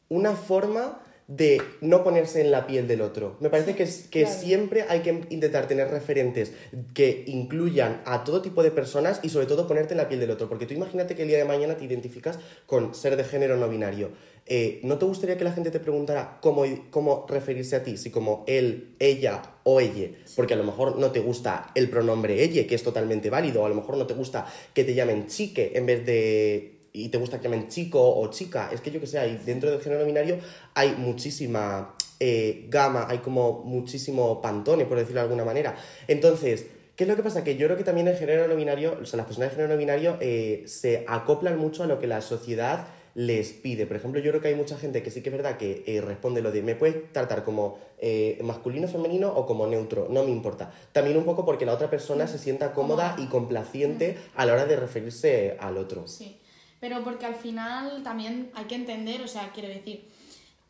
[0.10, 3.38] una forma de no ponerse en la piel del otro.
[3.40, 6.52] Me parece que, es- que siempre hay que intentar tener referentes
[6.94, 10.32] que incluyan a todo tipo de personas y sobre todo ponerte en la piel del
[10.32, 10.50] otro.
[10.50, 13.70] Porque tú imagínate que el día de mañana te identificas con ser de género no
[13.70, 14.10] binario.
[14.46, 17.96] Eh, ¿No te gustaría que la gente te preguntara cómo, cómo referirse a ti?
[17.96, 20.10] Si como él, ella o ella.
[20.36, 23.62] Porque a lo mejor no te gusta el pronombre ella, que es totalmente válido.
[23.62, 27.10] O a lo mejor no te gusta que te llamen chique en vez de y
[27.10, 29.82] te gusta que llamen chico o chica, es que yo que sé, hay, dentro del
[29.82, 30.38] género binario
[30.76, 35.76] hay muchísima eh, gama, hay como muchísimo pantone, por decirlo de alguna manera.
[36.08, 37.44] Entonces, ¿qué es lo que pasa?
[37.44, 39.74] Que yo creo que también el género no binario, o sea, las personas de género
[39.74, 43.86] no binario eh, se acoplan mucho a lo que la sociedad les pide.
[43.86, 46.02] Por ejemplo, yo creo que hay mucha gente que sí que es verdad que eh,
[46.02, 50.32] responde lo de me puedes tratar como eh, masculino, femenino o como neutro, no me
[50.32, 50.72] importa.
[50.92, 54.66] También un poco porque la otra persona se sienta cómoda y complaciente a la hora
[54.66, 56.08] de referirse al otro.
[56.08, 56.40] Sí,
[56.84, 60.04] pero porque al final también hay que entender, o sea, quiero decir,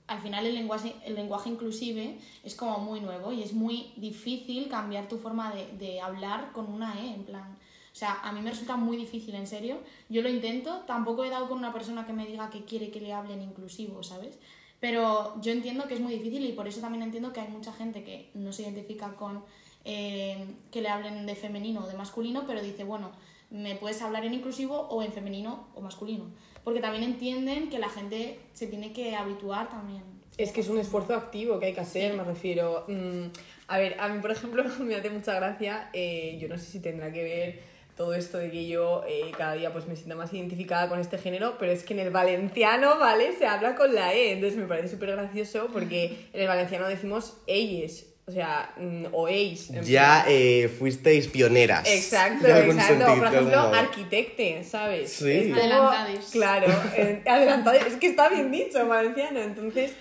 [0.05, 4.69] al final el lenguaje, el lenguaje inclusive es como muy nuevo y es muy difícil
[4.69, 7.57] cambiar tu forma de, de hablar con una E, en plan.
[7.91, 9.79] O sea, a mí me resulta muy difícil, en serio.
[10.07, 13.01] Yo lo intento, tampoco he dado con una persona que me diga que quiere que
[13.01, 14.37] le hablen inclusivo, ¿sabes?
[14.79, 17.73] Pero yo entiendo que es muy difícil y por eso también entiendo que hay mucha
[17.73, 19.43] gente que no se identifica con
[19.83, 23.13] eh, que le hablen de femenino o de masculino, pero dice, bueno,
[23.53, 26.25] me puedes hablar en inclusivo o en femenino o masculino.
[26.63, 30.01] Porque también entienden que la gente se tiene que habituar también.
[30.37, 32.85] Es que es un esfuerzo activo que hay que hacer, me refiero.
[32.87, 33.27] Mm,
[33.67, 36.79] a ver, a mí, por ejemplo, me hace mucha gracia, eh, yo no sé si
[36.79, 40.33] tendrá que ver todo esto de que yo eh, cada día pues me siento más
[40.33, 43.33] identificada con este género, pero es que en el valenciano, ¿vale?
[43.33, 47.37] Se habla con la E, entonces me parece súper gracioso porque en el valenciano decimos
[47.45, 49.69] elles, o sea, mm, o eis.
[49.69, 51.87] en Ya eh, fuisteis pioneras.
[51.87, 52.81] Exacto, exacto.
[52.87, 53.73] sentido, Por ejemplo, modo.
[53.75, 55.11] arquitecte, ¿sabes?
[55.11, 55.49] Sí.
[55.49, 56.25] Como- Adelantades.
[56.31, 57.85] Claro, eh, adelantades.
[57.87, 59.39] Es que está bien dicho en valenciano.
[59.41, 59.91] Entonces,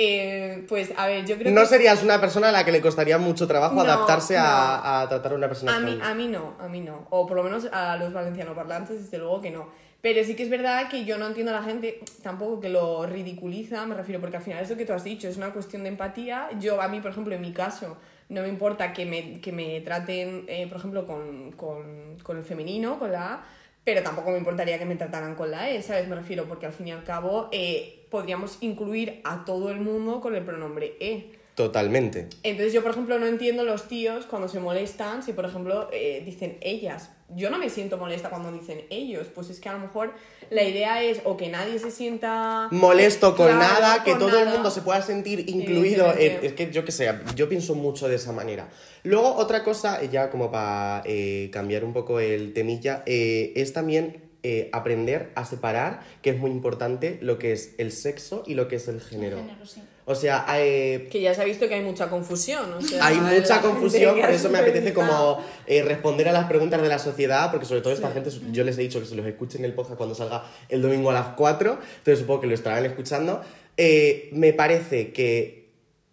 [0.00, 1.66] Eh, pues a ver, yo creo No que...
[1.66, 4.90] serías una persona a la que le costaría mucho trabajo No, adaptarse a, no.
[5.00, 7.08] a tratar a una persona A mí, a mí no, a mí no.
[7.10, 9.68] O por lo menos a los valenciano parlantes, desde luego que no.
[10.00, 13.04] Pero sí que es verdad que yo no entiendo a la gente tampoco que lo
[13.06, 15.82] ridiculiza, me refiero, porque al final es lo que tú has dicho, es una cuestión
[15.82, 16.48] de empatía.
[16.60, 17.96] Yo, a mí, por ejemplo, en mi caso,
[18.28, 22.44] no me importa que me, que me traten, eh, por ejemplo, con, con, con el
[22.44, 23.46] femenino, con la A,
[23.82, 26.06] pero tampoco me importaría que me trataran con la E, ¿sabes?
[26.06, 30.20] Me refiero, porque al fin y al cabo eh, podríamos incluir a todo el mundo
[30.20, 31.32] con el pronombre E.
[31.56, 32.28] Totalmente.
[32.44, 36.22] Entonces yo, por ejemplo, no entiendo los tíos cuando se molestan si, por ejemplo, eh,
[36.24, 37.10] dicen ellas.
[37.34, 39.26] Yo no me siento molesta cuando dicen ellos.
[39.34, 40.12] Pues es que a lo mejor
[40.50, 42.68] la idea es o que nadie se sienta...
[42.70, 46.06] Molesto con Claro, nada, que todo el mundo se pueda sentir incluido.
[46.06, 46.46] en- Evidentemente.
[46.46, 48.68] es que yo que sé, yo pienso mucho de esa manera.
[49.02, 53.72] Luego, otra cosa, eh, ya como para eh, cambiar un poco el temilla, eh, es
[53.74, 58.54] también eh, aprender a separar, que es muy importante, lo que es el sexo y
[58.54, 59.36] lo que es el género.
[59.38, 59.82] género, sí.
[60.10, 62.72] O sea, eh, Que ya se ha visto que hay mucha confusión.
[62.72, 66.80] o sea, hay mucha confusión, por eso me apetece como eh, responder a las preguntas
[66.80, 69.26] de la sociedad, porque sobre todo esta gente, yo les he dicho que se los
[69.26, 72.86] escuchen el podcast cuando salga el domingo a las 4, entonces supongo que lo estarán
[72.86, 73.42] escuchando.
[73.76, 75.68] Eh, me parece que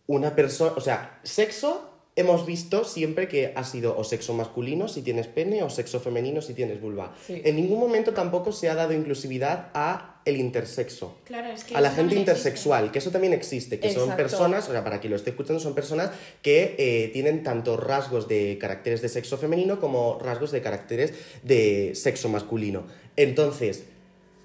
[0.07, 5.01] una persona, o sea, sexo hemos visto siempre que ha sido o sexo masculino si
[5.01, 7.13] tienes pene o sexo femenino si tienes vulva.
[7.25, 7.41] Sí.
[7.43, 11.81] En ningún momento tampoco se ha dado inclusividad a el intersexo Claro, es que a
[11.81, 12.19] la gente existe.
[12.19, 15.59] intersexual, que eso también existe, que son personas, o sea, para quien lo esté escuchando,
[15.59, 16.09] son personas
[16.41, 21.93] que eh, tienen tanto rasgos de caracteres de sexo femenino como rasgos de caracteres de
[21.93, 22.85] sexo masculino.
[23.17, 23.83] Entonces,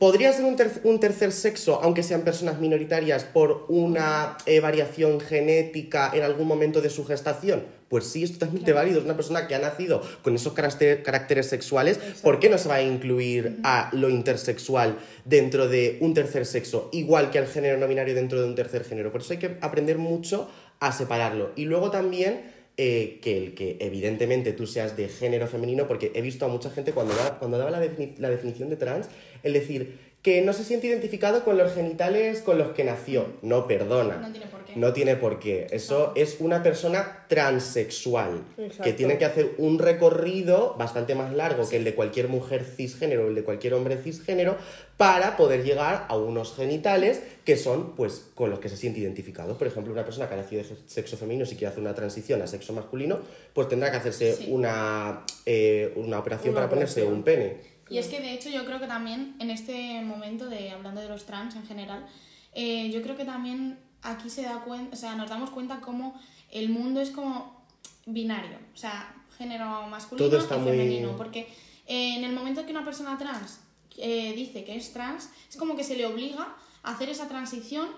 [0.01, 5.21] ¿podría ser un, ter- un tercer sexo, aunque sean personas minoritarias, por una eh, variación
[5.21, 7.63] genética en algún momento de su gestación?
[7.89, 8.99] Pues sí, es totalmente válido.
[9.01, 11.99] Es una persona que ha nacido con esos caracter- caracteres sexuales.
[12.23, 16.89] ¿Por qué no se va a incluir a lo intersexual dentro de un tercer sexo,
[16.93, 19.13] igual que al género no binario dentro de un tercer género?
[19.13, 20.49] Por eso hay que aprender mucho
[20.81, 21.51] a separarlo.
[21.57, 26.23] Y luego también eh, que el que evidentemente tú seas de género femenino, porque he
[26.23, 29.09] visto a mucha gente cuando, da- cuando daba la, defini- la definición de trans,
[29.43, 33.27] el decir que no se siente identificado con los genitales con los que nació.
[33.41, 34.19] No, perdona.
[34.19, 34.77] No tiene por qué.
[34.77, 35.67] No tiene por qué.
[35.71, 38.43] Eso es una persona transexual
[38.83, 43.25] que tiene que hacer un recorrido bastante más largo que el de cualquier mujer cisgénero
[43.25, 44.57] o el de cualquier hombre cisgénero
[44.99, 49.57] para poder llegar a unos genitales que son pues con los que se siente identificado.
[49.57, 52.43] Por ejemplo, una persona que ha nacido de sexo femenino si quiere hacer una transición
[52.43, 53.21] a sexo masculino,
[53.55, 54.49] pues tendrá que hacerse Sí.
[54.51, 57.57] una, eh, una operación Una para ponerse un pene.
[57.91, 61.09] Y es que de hecho yo creo que también en este momento de hablando de
[61.09, 62.07] los trans en general,
[62.55, 66.19] eh, yo creo que también aquí se da cuenta, o sea, nos damos cuenta cómo
[66.51, 67.65] el mundo es como
[68.07, 71.41] binario, o sea, género masculino y muy- femenino, porque
[71.87, 73.61] eh, en el momento que una persona trans
[73.99, 77.89] eh, dice que es trans, es como que se le obliga a hacer esa transición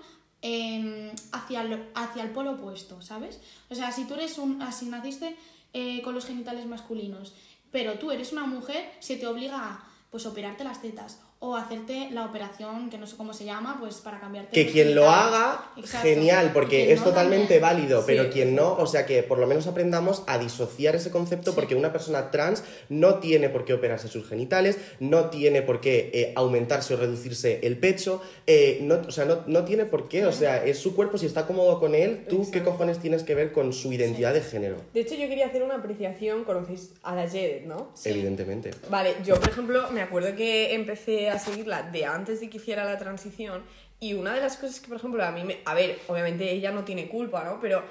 [0.41, 3.39] eh, hacia, el, hacia el polo opuesto, ¿sabes?
[3.69, 5.35] O sea, si tú eres un, si naciste
[5.73, 7.33] eh, con los genitales masculinos,
[7.73, 12.07] pero tú eres una mujer, se te obliga a pues operarte las tetas o hacerte
[12.11, 14.51] la operación que no sé cómo se llama, pues para cambiarte.
[14.53, 16.07] Que quien lo haga, Exacto.
[16.07, 17.61] genial, porque es no, totalmente también.
[17.61, 21.11] válido, Sí, pero quien no, o sea que por lo menos aprendamos a disociar ese
[21.11, 25.81] concepto porque una persona trans no tiene por qué operarse sus genitales, no tiene por
[25.81, 30.07] qué eh, aumentarse o reducirse el pecho, eh, no, o sea, no, no tiene por
[30.07, 33.23] qué, o sea, es su cuerpo, si está cómodo con él, tú qué cojones tienes
[33.23, 36.93] que ver con su identidad de género, De hecho, yo quería hacer una apreciación, conocéis
[37.03, 37.91] a la Jared, ¿no?
[38.05, 38.71] evidentemente.
[38.89, 42.83] Vale, yo por ejemplo me acuerdo que empecé a seguirla de antes de que hiciera
[42.85, 43.63] la transición
[43.99, 45.59] y una de las cosas que por ejemplo a mí me...
[45.65, 47.59] A ver, obviamente ella no tiene culpa, ¿no?
[47.61, 47.83] Pero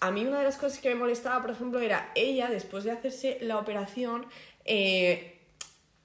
[0.00, 2.90] a mí una de las cosas que me molestaba, por ejemplo, era ella, después de
[2.90, 4.26] hacerse la operación,
[4.66, 5.38] eh,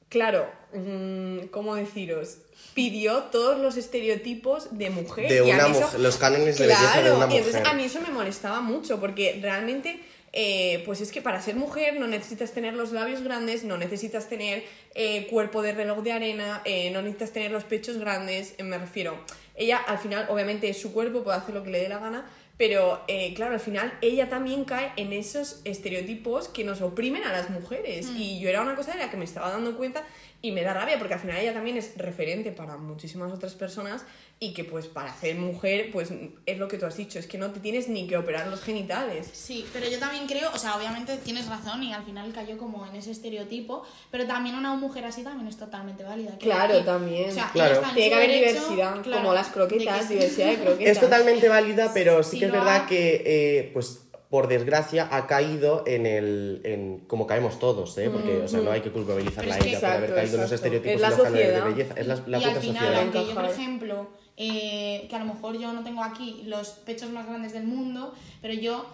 [0.08, 2.38] claro, mm, ¿cómo deciros?
[2.74, 5.30] Pidió todos los estereotipos de mujer.
[5.30, 7.74] De y a una eso- mujer, los cánones de belleza de Claro, y entonces a
[7.74, 10.00] mí eso me molestaba mucho porque realmente,
[10.32, 14.30] eh, pues es que para ser mujer no necesitas tener los labios grandes, no necesitas
[14.30, 14.64] tener
[14.96, 19.18] eh, cuerpo de reloj de arena, eh, no necesitas tener los pechos grandes, me refiero.
[19.56, 22.30] Ella al final, obviamente, es su cuerpo, puede hacer lo que le dé la gana,
[22.58, 23.04] pero
[23.36, 28.10] claro, al final ella también cae en esos estereotipos que nos oprimen a las mujeres.
[28.18, 30.04] Y yo era una cosa de la que me estaba dando cuenta
[30.42, 34.06] y me da rabia porque al final ella también es referente para muchísimas otras personas
[34.42, 36.14] y que pues para ser mujer pues
[36.46, 38.62] es lo que tú has dicho, es que no te tienes ni que operar los
[38.62, 39.30] genitales.
[39.34, 42.86] Sí, pero yo también creo, o sea, obviamente tienes razón y al final cayó como
[42.88, 46.38] en ese estereotipo, pero también una mujer así también es totalmente válida.
[46.40, 46.86] Claro, decir.
[46.86, 47.30] también.
[47.30, 47.82] O sea, Claro.
[47.94, 50.14] Tiene que haber derecho, diversidad, claro, como las de croquetas, que sí.
[50.14, 50.88] diversidad de croquetas.
[50.96, 55.10] Es totalmente válida, pero sí Si que es verdad ha- que, eh, pues, por desgracia,
[55.12, 56.62] ha caído en el.
[56.64, 58.10] En, como caemos todos, ¿eh?
[58.10, 60.42] Porque, o sea, no hay que culpabilizarla a ella que- por haber Exacto, caído en
[60.44, 60.76] los exacto.
[60.78, 61.94] estereotipos Es y la de belleza.
[61.98, 63.02] Es la, la y puta al final, sociedad.
[63.02, 63.52] aunque yo, por Encajar.
[63.52, 64.08] ejemplo,
[64.40, 68.16] eh, que a lo mejor yo no tengo aquí los pechos más grandes del mundo,
[68.42, 68.86] pero yo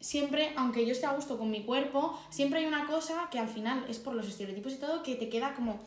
[0.00, 3.48] siempre, aunque yo esté a gusto con mi cuerpo, siempre hay una cosa que al
[3.48, 5.78] final es por los estereotipos y todo, que te queda como,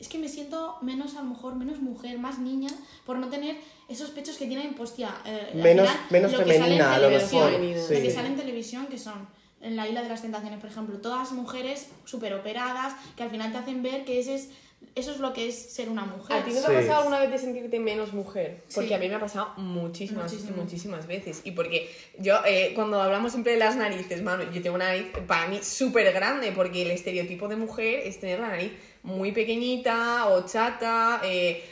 [0.00, 2.70] es que me siento menos, a lo mejor, menos mujer, más niña,
[3.04, 3.58] por no tener
[3.88, 6.94] esos pechos que tienen, pues tía, eh, Menos- final, menos lo que sale en femenina,
[6.94, 8.02] a lo televisión, mejor, Lo sí.
[8.02, 9.28] que sale en televisión, que son
[9.60, 13.50] en la isla de las tentaciones, por ejemplo, todas mujeres súper operadas, que al final
[13.52, 14.50] te hacen ver que ese es,
[14.94, 16.38] eso es lo que es ser una mujer.
[16.38, 16.72] ¿A ti no te Sí.
[16.72, 18.62] ha pasado alguna vez de sentirte menos mujer?
[18.74, 18.94] Porque Sí.
[18.94, 20.62] a mí me ha pasado muchísimas, Muchísimo.
[20.62, 21.40] muchísimas veces.
[21.44, 21.88] Y porque
[22.18, 25.60] yo, eh, cuando hablamos siempre de las narices, mano, yo tengo una nariz para mí
[25.62, 28.72] súper grande, porque el estereotipo de mujer es tener la nariz
[29.04, 31.62] muy pequeñita o chata, eh,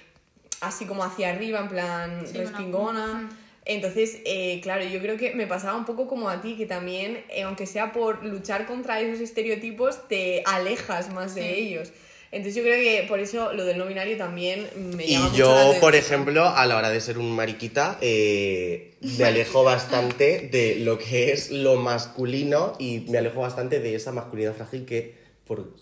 [0.61, 3.07] así como hacia arriba, en plan Sí, respingona.
[3.15, 3.29] Mm.
[3.69, 7.25] Entonces, eh, claro, yo creo que me pasaba un poco como a ti, que también,
[7.29, 11.91] eh, aunque sea por luchar contra esos estereotipos, te alejas más de ellos.
[12.33, 15.39] Entonces yo creo que por eso lo del no binario también me Y llama mucho
[15.39, 15.81] la yo, atención.
[15.81, 20.99] por ejemplo, a la hora de ser un mariquita, eh, me alejo bastante de lo
[20.99, 25.15] que es lo masculino y me alejo bastante de esa masculinidad frágil que
[25.47, 25.73] por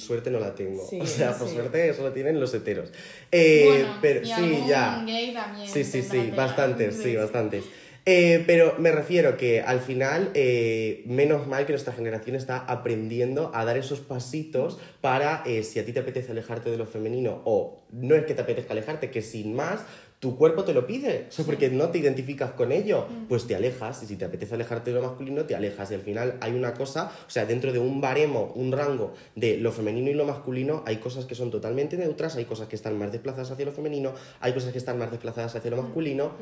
[0.00, 0.84] suerte no la tengo.
[0.90, 1.54] Sí, o sea, por sí.
[1.54, 2.90] suerte eso lo tienen los heteros.
[3.30, 5.04] Eh, Bueno, pero y sí, algún ya.
[5.06, 7.64] gay también Sí, sí, sí, bastantes, sí, bastantes.
[8.06, 13.50] Eh, pero me refiero que al final, eh, menos mal que nuestra generación está aprendiendo
[13.54, 17.40] a dar esos pasitos para, eh, si a ti te apetece alejarte de lo femenino,
[17.46, 19.86] o no es que te apetezca alejarte, que sin más,
[20.20, 23.56] tu cuerpo te lo pide, o sea, porque no te identificas con ello, pues te
[23.56, 26.52] alejas, y si te apetece alejarte de lo masculino, te alejas, y al final hay
[26.52, 30.24] una cosa, o sea, dentro de un baremo, un rango de lo femenino y lo
[30.24, 33.72] masculino, hay cosas que son totalmente neutras, hay cosas que están más desplazadas hacia lo
[33.72, 36.32] femenino, hay cosas que están más desplazadas hacia lo masculino,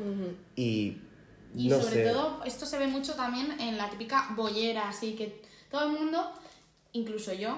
[0.57, 0.97] y...
[1.55, 2.09] Y no sobre sé.
[2.11, 6.31] todo, esto se ve mucho también en la típica bollera, así que todo el mundo,
[6.93, 7.57] incluso yo,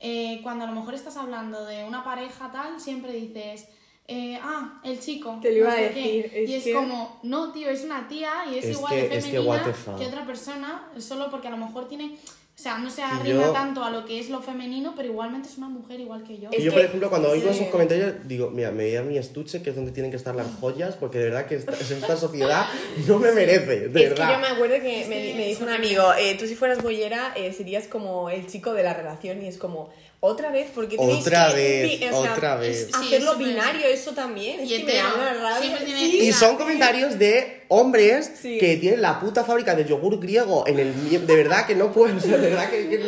[0.00, 3.66] eh, cuando a lo mejor estás hablando de una pareja tal, siempre dices,
[4.08, 5.38] eh, ah, el chico.
[5.42, 6.00] Te lo iba no a sé qué".
[6.00, 8.92] decir, es y es que- como, no, tío, es una tía y es, Es igual
[8.94, 12.18] que- de es que femenina que, otra persona, solo porque a lo mejor tiene.
[12.58, 15.58] O sea, no se yo- tanto a lo que es lo femenino, pero igualmente es
[15.58, 16.48] una mujer igual que yo.
[16.50, 17.58] Y yo, que- por ejemplo, cuando oigo sí.
[17.58, 20.34] esos comentarios, digo, mira, me voy a mi estuche, que es donde tienen que estar
[20.34, 22.64] las joyas, porque de verdad que esta, esta sociedad
[23.06, 24.26] no me merece, de es verdad.
[24.28, 27.34] que yo me acuerdo que me, me dijo un amigo, eh, tú si fueras bollera
[27.36, 29.90] eh, serías como el chico de la relación y es como,
[30.26, 31.54] otra vez, porque tenéis Otra que
[32.00, 32.88] vez, o sea, otra vez.
[32.92, 35.08] Hacerlo binario eso también, es Y que me hetero.
[35.08, 35.60] da una rabia.
[35.60, 36.18] Siempre tiene- Sí.
[36.28, 38.58] Y son comentarios de hombres Sí.
[38.58, 42.18] que tienen la puta fábrica de yogur griego en el de verdad que no pueden,
[42.18, 43.00] o sea, de verdad que, que-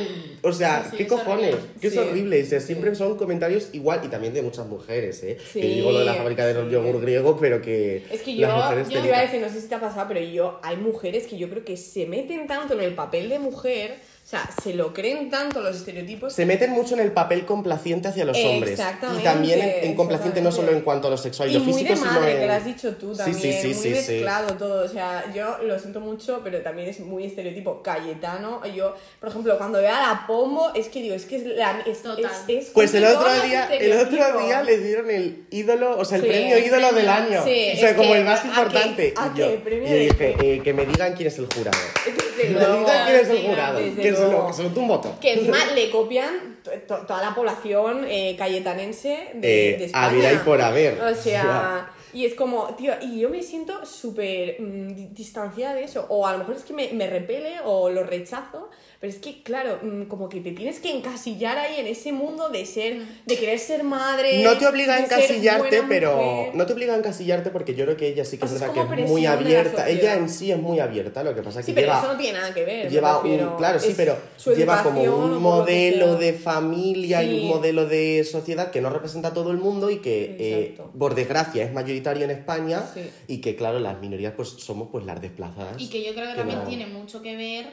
[0.43, 2.67] o sea, Sí, sí, qué es cojones, que es Sí, horrible, o sea, sí.
[2.67, 6.05] siempre son comentarios igual y también de muchas mujeres, eh, Sí, que digo lo de
[6.05, 6.71] la fábrica de sí.
[6.71, 9.61] yogur griego, pero que Es que las yo, mujeres yo iba a decir, no sé
[9.61, 12.75] si te ha pasado, pero yo, hay mujeres que yo creo que se meten tanto
[12.75, 13.97] en el papel de mujer,
[14.29, 16.35] o sea, se lo creen tanto los estereotipos.
[16.35, 18.73] Se meten mucho en el papel complaciente hacia los hombres.
[18.79, 21.59] Exactamente, Y también en, en complaciente no solo en cuanto a lo sexual y, Y
[21.59, 22.39] lo muy físico, de sino en...
[22.41, 24.13] que lo has dicho tú también, sí, sí, muy sí, sí.
[24.13, 28.95] mezclado todo, o sea, yo lo siento mucho, pero también es muy estereotipo Cayetano, yo,
[29.19, 31.81] por ejemplo, cuando veo a la Pombo, es que digo, es que es la...
[31.87, 32.27] Es, Total.
[32.49, 36.19] es- es Pues el otro día, el otro día le dieron el ídolo, o sea,
[36.19, 37.43] el Sí, premio el ídolo del año.
[37.47, 38.49] sí, o sea, como que, el más ¿a qué?
[38.49, 39.15] importante.
[39.17, 41.79] ¿A y yo, ¿Premio y dije, eh, que me digan quién es el jurado.
[42.49, 43.79] Luego, digan quién es el jurado.
[43.79, 45.19] Que se, lo, que se tumbo todo.
[45.21, 50.07] Que encima le copian to- to- toda la población eh, cayetanense de, Eh, de España.
[50.07, 51.01] habiera y por haber.
[51.03, 55.85] O sea, y es como, tío, y yo me siento súper mm, di- distanciada de
[55.85, 56.07] eso.
[56.09, 58.71] O a lo mejor es que me, me repele o lo rechazo.
[59.01, 62.49] Pero es que, claro, mm, como que te tienes que encasillar ahí en ese mundo
[62.49, 64.43] de ser, de querer ser madre.
[64.43, 66.55] No te obliga a encasillarte, pero mujer.
[66.57, 68.73] no te obliga a encasillarte porque yo creo que ella sí que O sea, es
[68.73, 69.89] como que es muy abierta.
[69.89, 72.13] Ella en sí es muy abierta, lo que pasa es que Sí, pero lleva eso
[72.13, 72.91] no tiene nada que ver.
[72.91, 74.17] lleva un claro sí pero
[74.57, 79.33] lleva como un modelo de familia y un modelo de sociedad que no representa a
[79.33, 83.03] todo el mundo y que eh, por desgracia es mayoritario en España Sí.
[83.29, 86.33] y que claro las minorías pues somos pues las desplazadas Y que yo creo que,
[86.33, 87.67] que también no- tiene mucho que ver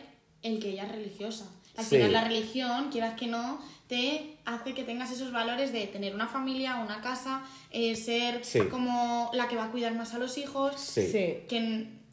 [0.45, 1.45] el que ella es religiosa.
[1.77, 1.95] Al Sí.
[1.97, 6.27] final la religión, quieras que no, te hace que tengas esos valores de tener una
[6.27, 8.59] familia, una casa, eh, ser Sí.
[8.71, 11.45] como la que va a cuidar más a los hijos, sí, que,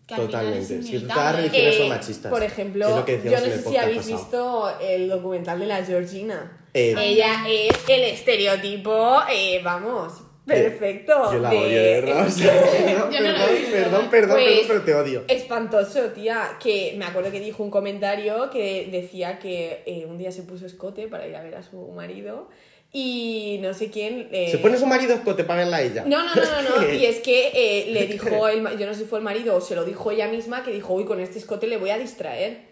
[0.07, 3.05] que al final es totalmente sí, todas las religiones son Eh, machistas Por ejemplo, lo
[3.05, 4.17] que yo no sé si habéis pasado.
[4.19, 6.59] visto el documental de la Georgina.
[6.75, 10.15] Eh, Ella es el estereotipo, eh, vamos,
[10.47, 11.33] perfecto.
[11.33, 14.83] yo la odio de verdad o sea, perdón, no perdón, perdón, perdón, Pues, perdón, pero
[14.83, 16.57] te odio Espantoso, tía.
[16.63, 20.67] Que me acuerdo que dijo un comentario que decía que eh, un día se puso
[20.67, 22.49] escote para ir a ver a su marido
[22.93, 24.29] y no sé quién.
[24.33, 26.93] eh, se pone su marido escote para verla a ella No, no, no, no, no.
[26.99, 29.55] Y es que eh, le dijo, el, ma- yo no sé si fue el marido
[29.57, 31.99] o se lo dijo ella misma, que dijo, uy, con este escote le voy a
[31.99, 32.72] distraer.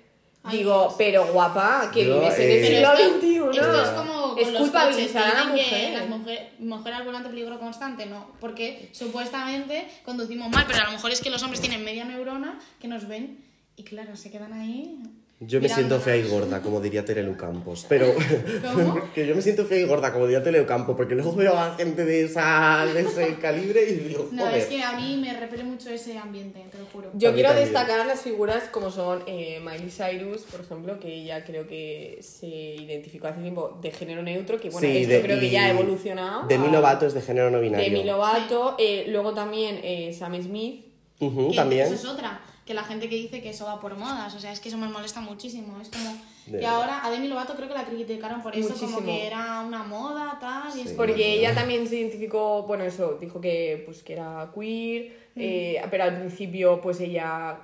[0.51, 3.61] Digo, pero guapa, que Yo, vives en eh, el Pero siglo esto, XXI.
[3.61, 5.93] esto es como con Es culpabilizar a la mujer.
[5.93, 10.93] las mujeres mujer al volante peligro constante, no, porque supuestamente conducimos mal, pero a lo
[10.93, 13.45] mejor es que los hombres tienen media neurona que nos ven
[13.77, 14.99] y claro, se quedan ahí.
[15.43, 17.87] Yo me siento fea y gorda, como diría Terelu Campos.
[17.89, 18.13] Pero
[18.75, 19.01] ¿Cómo?
[19.15, 21.77] que yo me siento fea y gorda, como diría Terelu Campos, porque luego veo a
[21.77, 24.59] gente de, esa, de ese calibre y digo, No, joder.
[24.59, 27.09] es que a mí me repele mucho ese ambiente, te lo juro.
[27.15, 27.73] Yo quiero también.
[27.73, 32.47] destacar las figuras como son eh, Miley Cyrus, por ejemplo, que ella creo que se
[32.47, 35.71] identificó hace tiempo de género neutro, que bueno, Sí, esto de- creo que ya ha
[35.71, 36.47] evolucionado.
[36.49, 37.87] Demi a- Lovato es de género no binario.
[37.87, 40.85] Demi Lovato, eh, luego también eh, Sam Smith.
[41.19, 41.87] Ujú, Que también.
[41.87, 44.53] Eso es otra, que la gente que dice que eso va por modas, o sea,
[44.53, 45.81] es que eso me molesta muchísimo.
[45.81, 46.75] Es como De verdad.
[46.75, 48.97] ahora a Demi Lovato creo que la criticaron por eso, Muchísimo.
[48.97, 50.95] como que era una moda, tal, y es Sí.
[50.95, 55.81] como- Porque ella también se identificó, bueno, eso, dijo que, pues, que era queer, eh,
[55.91, 57.59] pero al principio, pues ella,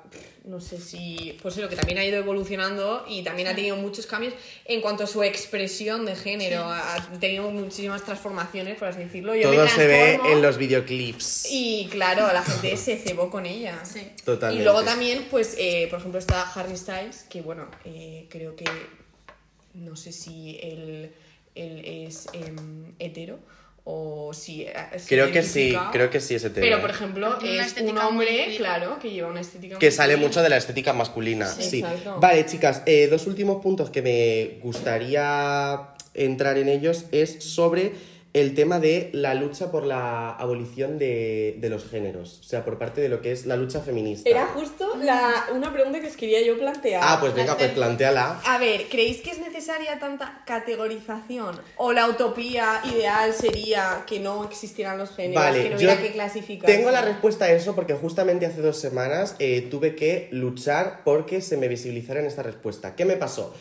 [0.45, 4.07] no sé si, pues eso, que también ha ido evolucionando y también ha tenido muchos
[4.07, 9.01] cambios en cuanto a su expresión de género, ha ha tenido muchísimas transformaciones, por así
[9.01, 9.35] decirlo.
[9.35, 11.47] Yo Todo se ve en los videoclips.
[11.51, 13.85] Y claro, la gente se cebó con ella.
[13.85, 14.13] Sí.
[14.25, 14.63] Totalmente.
[14.63, 18.65] Y luego también, pues, eh, por ejemplo, está Harry Styles, que bueno, eh, creo que
[19.75, 21.13] no sé si él,
[21.55, 23.39] él es em, hetero
[23.89, 24.67] o si...
[24.97, 26.67] se Creo que sí, creo que sí es hetero.
[26.67, 30.49] Pero, por ejemplo, es un hombre, claro, que lleva una estética Que sale mucho de
[30.49, 31.47] la estética masculina.
[31.47, 31.85] Sí.
[32.19, 37.93] Vale, chicas, eh, dos últimos puntos que me gustaría entrar en ellos es sobre
[38.37, 42.41] el tema de la lucha por la abolición de, de los géneros.
[42.41, 44.29] O sea, por parte de lo que es la lucha feminista.
[44.29, 47.01] Era justo la, una pregunta que os quería yo plantear.
[47.03, 48.43] Ah, pues venga, pues planteala.
[48.45, 51.61] A ver, ¿creéis que es necesaria tanta categorización?
[51.77, 56.13] ¿O la utopía ideal sería que no existieran los géneros, Vale, que no hubiera que
[56.13, 56.67] clasificar?
[56.67, 61.41] tengo la respuesta a eso porque justamente hace dos semanas eh, tuve que luchar porque
[61.41, 62.95] se me visibilizara en esta respuesta.
[62.95, 63.55] ¿Qué me pasó?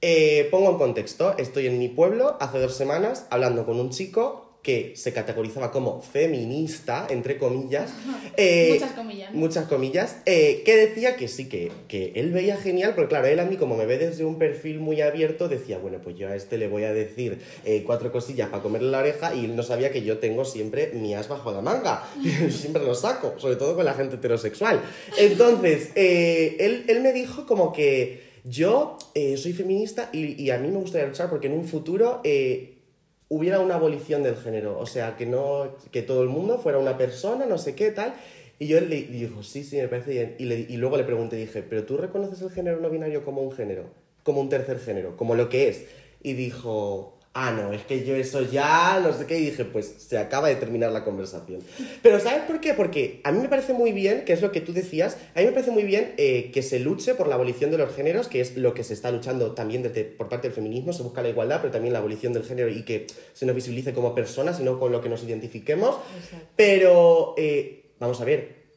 [0.00, 4.47] Eh, pongo en contexto, estoy en mi pueblo hace dos semanas hablando con un chico
[4.68, 7.90] que se categorizaba como feminista, entre comillas.
[8.36, 9.38] eh, Muchas comillas, ¿no?
[9.40, 10.16] Muchas comillas.
[10.26, 13.56] eh, que decía que sí, que, que él veía genial, porque claro, él a mí
[13.56, 16.68] como me ve desde un perfil muy abierto, decía, bueno, pues yo a este le
[16.68, 20.02] voy a decir eh, cuatro cosillas para comerle la oreja y él no sabía que
[20.02, 22.06] yo tengo siempre mi as bajo la manga.
[22.50, 24.82] siempre lo saco, sobre todo con la gente heterosexual.
[25.16, 30.68] Entonces, él, él me dijo como que yo eh, soy feminista y, y a mí
[30.68, 32.20] me gustaría luchar porque en un futuro...
[32.22, 32.74] eh,
[33.28, 36.96] hubiera una abolición del género, o sea, que no que todo el mundo fuera una
[36.98, 38.14] persona, no sé qué, tal.
[38.58, 40.34] Y yo le dijo, sí, sí, me parece bien.
[40.38, 43.42] Y, le- y luego le pregunté, dije, ¿pero tú reconoces el género no binario como
[43.42, 43.84] un género?
[44.24, 45.86] Como un tercer género, como lo que es.
[46.22, 49.38] Y dijo, ah, no, es que yo eso ya, no sé qué.
[49.38, 51.60] Y dije, pues se acaba de terminar la conversación.
[52.02, 52.74] Pero ¿sabes por qué?
[52.74, 55.46] Porque a mí me parece muy bien, que es lo que tú decías, a mí
[55.46, 58.40] me parece muy bien eh, que se luche por la abolición de los géneros, que
[58.40, 61.28] es lo que se está luchando también desde, por parte del feminismo, se busca la
[61.28, 64.64] igualdad, pero también la abolición del género y que se nos visibilice como personas y
[64.64, 65.96] no con lo que nos identifiquemos.
[66.56, 68.67] Pero, eh, vamos a ver,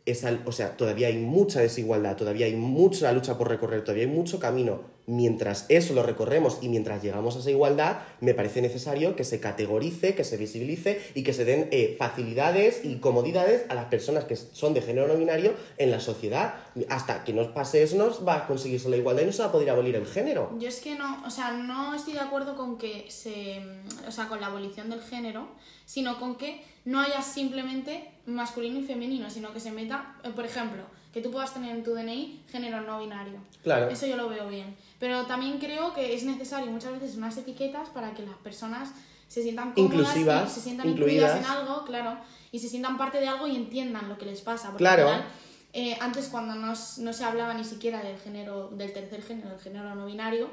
[0.46, 4.40] o sea, todavía hay mucha desigualdad, todavía hay mucha lucha por recorrer, todavía hay mucho
[4.40, 4.82] camino.
[5.08, 9.40] Mientras eso lo recorremos y mientras llegamos a esa igualdad, me parece necesario que se
[9.40, 14.26] categorice, que se visibilice y que se den eh, facilidades y comodidades a las personas
[14.26, 16.54] que son de género no binario en la sociedad.
[16.88, 19.50] Hasta que nos pase eso, no va a conseguirse la igualdad y no se va
[19.50, 20.52] a poder abolir el género.
[20.60, 23.62] Yo es que no, o sea, no estoy de acuerdo con que se,
[24.08, 25.48] o sea, con la abolición del género,
[25.86, 30.46] sino con que no haya simplemente masculino y femenino, sino que se meta, eh, por
[30.46, 33.40] ejemplo, que tú puedas tener en tu DNI género no binario.
[33.64, 33.90] Claro.
[33.90, 34.76] Eso yo lo veo bien.
[35.00, 38.92] Pero también creo que es necesario muchas veces unas etiquetas para que las personas
[39.28, 41.36] se sientan cómodas Inclusivas, y se sientan incluidas.
[41.36, 42.18] incluidas en algo, claro,
[42.52, 44.70] y se sientan parte de algo y entiendan lo que les pasa.
[44.70, 45.08] Porque Claro.
[45.10, 45.32] al final,
[45.74, 49.60] eh, antes cuando no, no se hablaba ni siquiera del género, del tercer género, del
[49.60, 50.50] género no binario,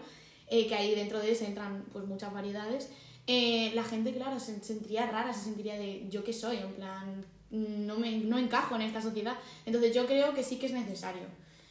[0.49, 2.91] eh, que ahí dentro de ese entran pues muchas variedades,
[3.29, 7.25] eh, la gente, claro, se sentiría rara, se sentiría de yo qué soy, en plan,
[7.51, 9.37] no, me, no encajo en esta sociedad.
[9.67, 11.23] Entonces yo creo que sí que es necesario,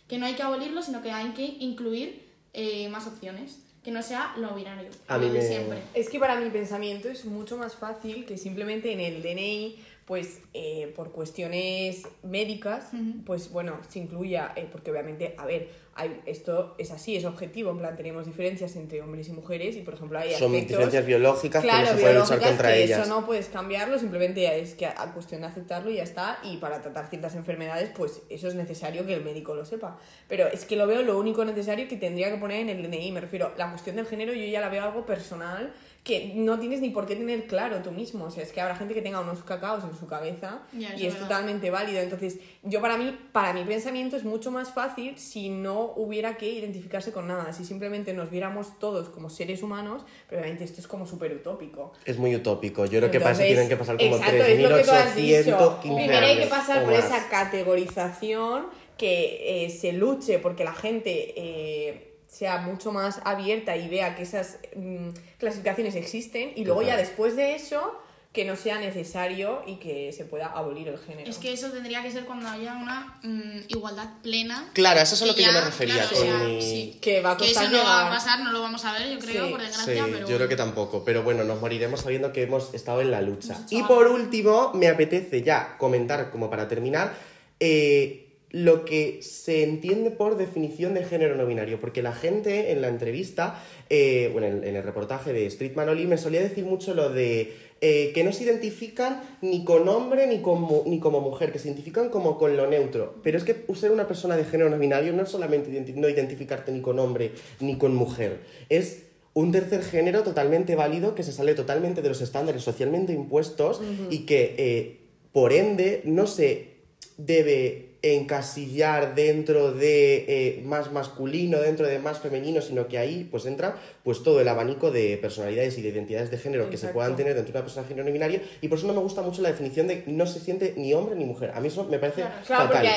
[0.08, 4.02] que no hay que abolirlo, sino que hay que incluir eh, más opciones, que no
[4.04, 5.80] sea lo binario, A lo mí de me- siempre.
[5.94, 9.76] Es que para mi pensamiento es mucho más fácil que simplemente en el DNI,
[10.08, 12.92] pues eh, por cuestiones médicas,
[13.26, 17.72] pues bueno, se incluya, eh, porque obviamente, a ver, hay, esto es así, es objetivo,
[17.72, 20.70] en plan tenemos diferencias entre hombres y mujeres y por ejemplo hay Son aspectos...
[20.70, 23.02] diferencias biológicas que no Claro, se puede luchar biológicas contra que ellas.
[23.02, 26.40] Eso no puedes cambiarlo, simplemente es que a, a cuestión de aceptarlo y ya está.
[26.42, 30.00] Y para tratar ciertas enfermedades, pues eso es necesario que el médico lo sepa.
[30.30, 33.12] Pero es que lo veo lo único necesario que tendría que poner en el DNI.
[33.12, 35.74] Me refiero, la cuestión del género yo ya la veo algo personal
[36.08, 38.24] que no tienes ni por qué tener claro tú mismo.
[38.24, 41.14] O sea, es que habrá gente que tenga unos cacaos en su cabeza y es
[41.14, 41.20] verdad.
[41.20, 42.00] totalmente válido.
[42.00, 46.50] Entonces, yo para mí, para mi pensamiento es mucho más fácil si no hubiera que
[46.50, 50.88] identificarse con nada, si simplemente nos viéramos todos como seres humanos, pero obviamente esto es
[50.88, 51.92] como súper utópico.
[52.06, 52.86] Es muy utópico.
[52.86, 55.82] Yo creo que tienen que pasar como exacto, es lo que tú has dicho.
[55.82, 57.04] 3.815 Primero hay que pasar por más.
[57.04, 63.88] esa categorización, que eh, se luche porque la gente eh, sea mucho más abierta y
[63.88, 65.10] vea que esas mm,
[65.40, 68.00] clasificaciones existen y luego ya después de eso
[68.34, 71.28] que no sea necesario y que se pueda abolir el género.
[71.28, 74.70] Es que eso tendría que ser cuando haya una mm, igualdad plena.
[74.74, 76.98] Claro, eso es a lo que yo me refería claro, con o sea, mi- sí.
[77.02, 79.10] que va a Que eso costar no va a pasar, no lo vamos a ver,
[79.12, 80.28] yo creo, Sí, por Sí, desgracia, pero...
[80.28, 83.58] yo creo que tampoco, pero bueno, nos moriremos sabiendo que hemos estado en la lucha.
[83.72, 87.16] Y por último, me apetece ya comentar, como para terminar,
[87.60, 92.82] eh, lo que se entiende por definición de género no binario, porque la gente en
[92.82, 96.94] la entrevista, eh, bueno, en, en el reportaje de Street Manoli, me solía decir mucho
[96.94, 101.52] lo de eh, que no se identifican ni con hombre ni como, ni como mujer,
[101.52, 103.16] que se identifican como con lo neutro.
[103.22, 106.08] Pero es que ser una persona de género no binario no es solamente identi- no
[106.10, 108.40] identificarte ni con hombre ni con mujer,
[108.70, 113.80] es un tercer género totalmente válido que se sale totalmente de los estándares socialmente impuestos
[114.10, 114.98] y que, eh,
[115.32, 116.78] por ende, no se
[117.18, 123.46] debe encasillar dentro de eh, más masculino, dentro de más femenino, sino que ahí pues
[123.46, 127.16] entra pues todo el abanico de personalidades y de identidades de género que se puedan
[127.16, 129.22] tener dentro de una persona de género no binario y por eso no me gusta
[129.22, 131.52] mucho la definición de no se siente ni hombre ni mujer.
[131.56, 132.70] A mí eso me parece Claro, fatal.
[132.72, 132.90] porque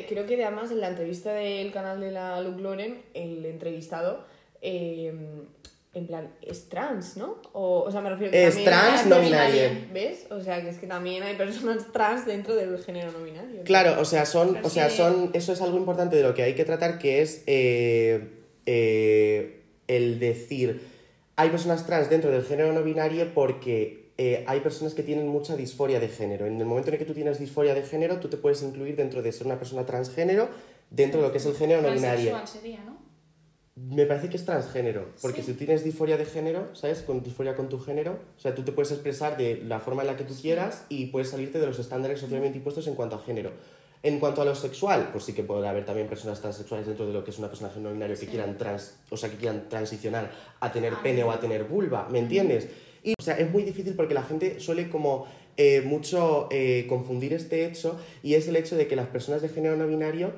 [0.00, 4.24] eh, creo que además en la entrevista del canal de la Luke Loren, el entrevistado,
[4.60, 5.12] eh,
[5.94, 7.36] en plan, es trans, ¿no?
[7.52, 9.62] O, o sea, me refiero que Es también trans, no binario.
[9.92, 10.26] ¿Ves?
[10.30, 13.62] O sea, que es que también hay personas trans dentro del género no binario.
[13.64, 16.54] Claro, o sea, son, o sea, son, eso es algo importante de lo que hay
[16.54, 20.80] que tratar, que es eh, eh, el decir,
[21.36, 25.56] hay personas trans dentro del género no binario porque eh, hay personas que tienen mucha
[25.56, 26.46] disforia de género.
[26.46, 28.96] En el momento en el que tú tienes disforia de género, tú te puedes incluir
[28.96, 30.48] dentro de ser una persona transgénero
[30.90, 32.46] dentro de lo que es el género no binario.
[32.46, 33.01] Sería, ¿no?
[33.74, 35.52] Me parece que es transgénero, porque Sí.
[35.52, 37.00] si tienes disforia de género, ¿sabes?
[37.00, 40.08] Con disforia con tu género, o sea, tú te puedes expresar de la forma en
[40.08, 43.20] la que tú quieras y puedes salirte de los estándares socialmente impuestos en cuanto a
[43.20, 43.50] género.
[44.02, 47.14] En cuanto a lo sexual, pues sí que puede haber también personas transexuales dentro de
[47.14, 50.30] lo que es una persona género binario que quieran trans, o sea, que quieran transicionar
[50.60, 52.68] a tener pene o a tener vulva, ¿me entiendes?
[53.02, 57.32] Y, o sea, es muy difícil porque la gente suele como eh, mucho eh, confundir
[57.32, 60.32] este hecho y es el hecho de que las personas de género no binario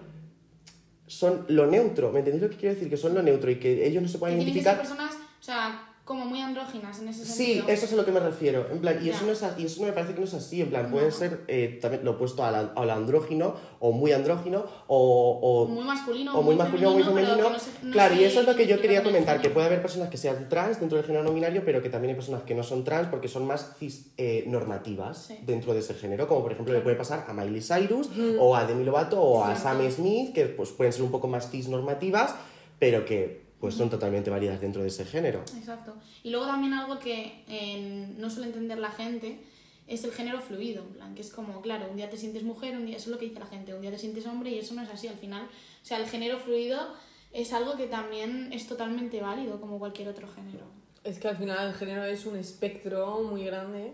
[1.07, 2.91] son lo neutro, ¿me entendéis lo que quiero decir?
[2.91, 4.77] Que son lo neutro y que ellos no se pueden que identificar.
[4.77, 7.69] personas, o sea, como muy andróginas en ese Sí, sentido.
[7.69, 8.67] eso es a lo que me refiero.
[8.71, 10.61] En plan, y eso, no es y eso no me parece que no es así.
[10.61, 15.67] En plan, puede ser eh, también lo opuesto al, al andrógino, o muy andrógino, o,
[15.67, 17.37] muy masculino o muy masculino o muy femenino.
[17.37, 19.67] que no se- no claro, y eso es lo que yo quería comentar, que puede
[19.67, 22.43] haber personas que sean trans dentro del género no binario, pero que también hay personas
[22.43, 25.39] que no son trans porque son más cis eh, normativas Sí.
[25.47, 28.67] dentro de ese género, como por ejemplo le puede pasar a Miley Cyrus, o a
[28.67, 32.35] Demi Lovato, o a Sam Smith, que pues pueden ser un poco más cis normativas,
[32.79, 35.41] pero que pues son totalmente válidas dentro de ese género.
[35.57, 35.95] Exacto.
[36.23, 39.39] Y luego también algo que eh, no suele entender la gente
[39.87, 42.77] es el género fluido, en plan, que es como, claro, un día te sientes mujer,
[42.77, 44.59] un día, eso es lo que dice la gente, un día te sientes hombre y
[44.59, 45.45] eso no es así al final.
[45.45, 46.95] O sea, el género fluido
[47.33, 50.65] es algo que también es totalmente válido como cualquier otro género.
[51.03, 53.93] Es que al final el género es un espectro muy grande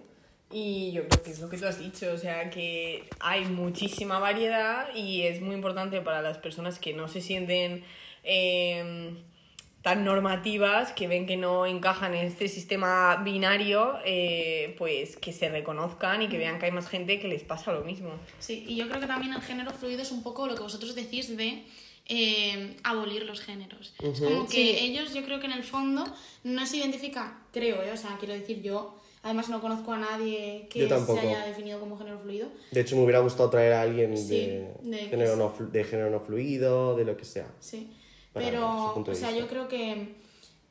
[0.52, 4.18] y yo creo que es lo que tú has dicho, o sea que hay muchísima
[4.18, 7.82] variedad y es muy importante para las personas que no se sienten
[8.22, 9.16] eh,
[9.82, 15.48] tan normativas, que ven que no encajan en este sistema binario, eh, pues que se
[15.48, 18.10] reconozcan y que vean que hay más gente que les pasa lo mismo.
[18.38, 20.94] Sí, y yo creo que también el género fluido es un poco lo que vosotros
[20.94, 21.62] decís de
[22.12, 23.94] eh, abolir los géneros.
[24.02, 24.76] Es como que Sí.
[24.80, 26.04] ellos, yo creo que en el fondo
[26.44, 27.92] no se identifican, creo, ¿eh?
[27.92, 31.96] o sea, quiero decir yo, además no conozco a nadie que se haya definido como
[31.96, 32.48] género fluido.
[32.72, 35.38] De hecho, me hubiera gustado traer a alguien Sí, de, género sí.
[35.62, 37.46] no, de género no fluido, de lo que sea.
[37.60, 37.92] Sí,
[38.32, 40.16] pero, o sea, yo creo que,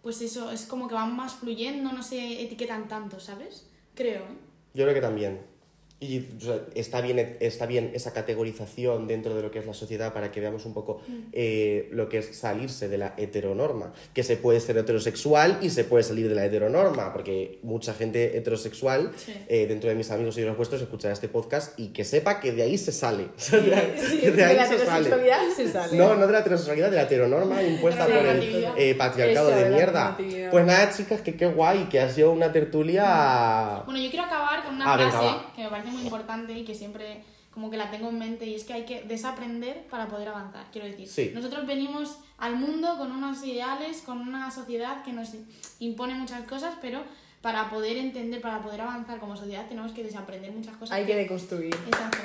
[0.01, 3.67] pues eso, es como que van más fluyendo, no se etiquetan tanto, ¿sabes?
[3.95, 4.37] Creo, ¿eh?
[4.73, 5.41] Yo creo que también.
[6.01, 9.73] Y o sea, está, bien, está bien esa categorización dentro de lo que es la
[9.73, 11.13] sociedad para que veamos un poco Mm.
[11.33, 13.91] eh, lo que es salirse de la heteronorma.
[14.13, 18.37] Que se puede ser heterosexual y se puede salir de la heteronorma, porque mucha gente
[18.37, 19.33] heterosexual Sí.
[19.49, 22.39] eh, dentro de mis amigos y de los vuestros escuchará este podcast y que sepa
[22.39, 23.27] que de ahí se sale.
[23.51, 25.07] De ahí- Sí, de de ahí la se sale.
[25.09, 25.97] heterosexualidad se sale.
[25.97, 29.69] No, no de la heterosexualidad, de la heteronorma impuesta por el eh, patriarcado Eso, de
[29.69, 30.17] mierda.
[30.49, 33.81] Pues nada, chicas, que qué guay, que ha sido una tertulia...
[33.85, 36.75] Bueno, yo quiero acabar con una Ah, frase que me parece muy importante y que
[36.75, 37.23] siempre
[37.53, 40.65] como que la tengo en mente y es que hay que desaprender para poder avanzar.
[40.71, 41.31] Quiero decir, Sí.
[41.33, 45.29] nosotros venimos al mundo con unos ideales, con una sociedad que nos
[45.79, 47.01] impone muchas cosas, pero
[47.41, 50.95] para poder entender, para poder avanzar como sociedad, tenemos que desaprender muchas cosas.
[50.95, 51.73] Hay que deconstruir.
[51.87, 52.19] Exacto.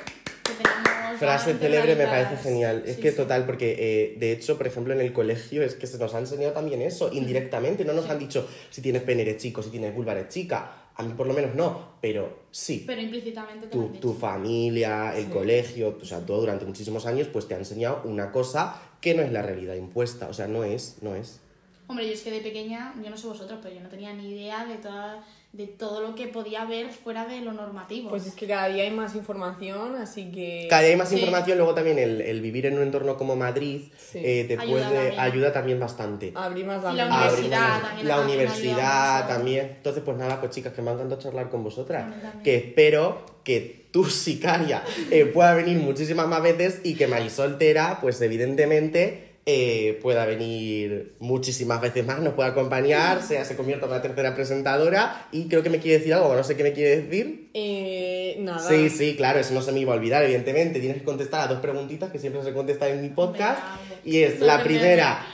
[0.45, 2.83] Que Frase célebre me parece genial.
[2.87, 3.17] Es Sí, que sí.
[3.17, 6.19] total, porque eh, de hecho, por ejemplo, en el colegio es que se nos ha
[6.19, 7.85] enseñado también eso, indirectamente.
[7.85, 10.71] No nos han dicho si tienes pene eres chico, si tienes vulva eres chica.
[10.97, 12.85] A mí por lo menos no, pero sí.
[12.87, 14.09] Pero implícitamente te lo Tu, han dicho.
[14.09, 18.31] tu familia, el colegio, o sea, todo durante muchísimos años, pues te ha enseñado una
[18.31, 20.29] cosa que no es la realidad impuesta.
[20.29, 21.41] O sea, no es, no es.
[21.89, 24.31] Hombre, yo es que de pequeña, yo no sé vosotros, pero yo no tenía ni
[24.31, 25.25] idea de, toda,
[25.55, 28.11] de todo lo que podía haber fuera de lo normativo.
[28.11, 30.67] Pues es que cada día hay más información, así que...
[30.69, 31.15] Cada día hay más Sí.
[31.15, 34.19] información, luego también el, el vivir en un entorno como Madrid Sí.
[34.23, 35.21] eh, te Ayuda puede, también.
[35.21, 36.33] ayuda también bastante.
[36.35, 37.05] Abrir más la mente.
[37.15, 39.67] universidad Abrir- también, La universidad también.
[39.77, 42.13] Entonces, pues nada, pues chicas, que me ha encantado charlar con vosotras.
[42.43, 44.83] Que espero que tu sicaria
[45.13, 51.17] eh, pueda venir muchísimas más veces y que Marisol Tera, pues evidentemente, eh, pueda venir
[51.19, 55.29] muchísimas veces más, nos pueda acompañar, sea se convierta en la tercera presentadora.
[55.33, 57.51] Y creo que me quiere decir algo, no sé qué me quiere decir.
[57.53, 58.67] Eh, nada.
[58.67, 60.81] Sí, sí, claro, eso no se me iba a olvidar, evidentemente.
[60.81, 63.61] Tienes que contestar a dos preguntitas que siempre se contestan en mi podcast.
[63.61, 65.27] Venga, Y es la primera,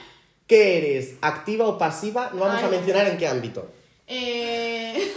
[0.49, 1.15] ¿qué eres?
[1.21, 2.31] ¿Activa o pasiva?
[2.35, 3.71] No vamos a mencionar en qué ámbito.
[4.09, 5.09] Eh...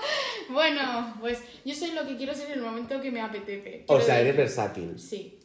[0.50, 3.84] bueno, pues yo soy lo que quiero ser en el momento que me apetece.
[3.88, 4.98] O sea, eres decir- versátil.
[4.98, 5.35] Sí.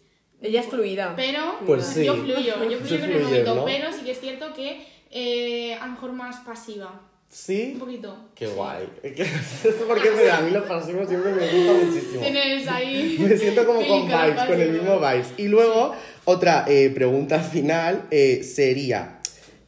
[0.41, 1.13] Ella es fluida.
[1.15, 2.03] Pero Pues sí.
[2.05, 3.65] yo fluyo, yo fluyo en el momento, ¿no?
[3.65, 7.01] pero sí que es cierto que eh, a lo mejor más pasiva.
[7.29, 7.71] ¿Sí?
[7.75, 8.17] Un poquito.
[8.35, 8.53] Qué Sí.
[8.55, 8.89] guay.
[9.03, 12.21] Esto porque me da, a mí los pasivos siempre me gusta muchísimo.
[12.21, 13.15] Tienes ahí.
[13.29, 15.27] Me siento como con con vibes, con el mismo vibes.
[15.37, 15.93] Y luego,
[16.25, 19.20] otra eh, pregunta final eh, sería,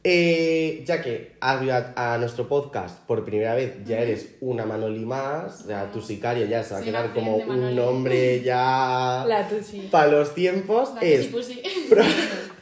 [0.06, 5.06] eh, ya que has a, a nuestro podcast por primera vez, ya eres una Manoli
[5.06, 9.24] más, sea, tu sicaria ya se va a quedar como un nombre ya
[9.90, 10.90] para los tiempos.
[10.94, 11.26] La es,
[11.88, 12.02] pro-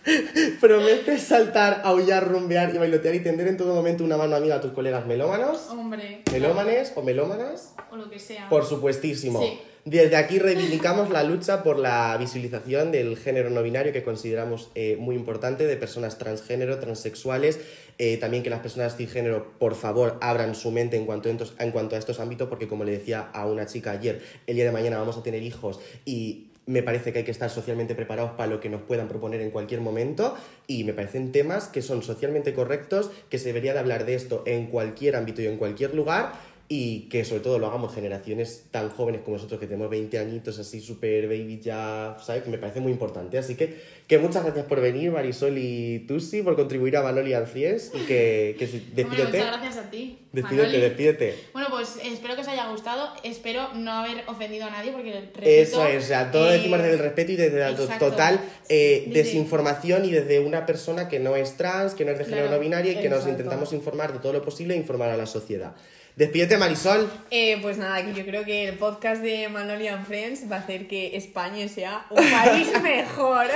[0.60, 4.60] prometes saltar, aullar, rumbear y bailotear y tender en todo momento una mano amiga a
[4.60, 6.22] tus colegas melómanos, Hombre.
[6.32, 7.74] melómanes o melómanas.
[7.90, 8.48] O lo que sea.
[8.48, 9.40] Por supuestísimo.
[9.40, 9.60] Sí.
[9.84, 14.96] Desde aquí reivindicamos la lucha por la visibilización del género no binario que consideramos eh,
[14.96, 17.58] muy importante, de personas transgénero, transexuales,
[17.98, 21.96] eh, también que las personas cisgénero, por favor, abran su mente en cuanto, en cuanto
[21.96, 24.98] a estos ámbitos, porque como le decía a una chica ayer, el día de mañana
[24.98, 28.60] vamos a tener hijos y me parece que hay que estar socialmente preparados para lo
[28.60, 30.36] que nos puedan proponer en cualquier momento
[30.68, 34.44] y me parecen temas que son socialmente correctos, que se debería de hablar de esto
[34.46, 36.34] en cualquier ámbito y en cualquier lugar
[36.74, 40.58] y que sobre todo lo hagamos generaciones tan jóvenes como nosotros que tenemos 20 añitos
[40.58, 42.44] así super baby ya, ¿sabes?
[42.44, 43.36] Que me parece muy importante.
[43.36, 47.46] Así que, que muchas gracias por venir Marisol y Tusi, por contribuir a Manoli and
[47.46, 49.04] Friends y que, que despídete.
[49.26, 50.18] muchas gracias a ti.
[50.32, 50.80] Despídete, Manoli.
[50.80, 51.34] despídete.
[51.52, 53.12] Bueno, pues espero que os haya gustado.
[53.22, 56.78] Espero no haber ofendido a nadie porque repito, Eso es, o sea, todo eh, decimos
[56.78, 58.10] desde el respeto y desde la to- exacto.
[58.10, 62.18] total eh, Desde- desinformación y desde una persona que no es trans, que no es
[62.18, 63.30] de género Claro, no binario y que nos exacto.
[63.42, 65.74] intentamos informar de todo lo posible e informar a la sociedad.
[66.14, 67.10] Despídete Marisol.
[67.30, 70.58] Eh, pues nada, que yo creo que el podcast de Manoli and Friends va a
[70.58, 73.46] hacer que España sea un país mejor.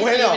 [0.00, 0.28] Bueno,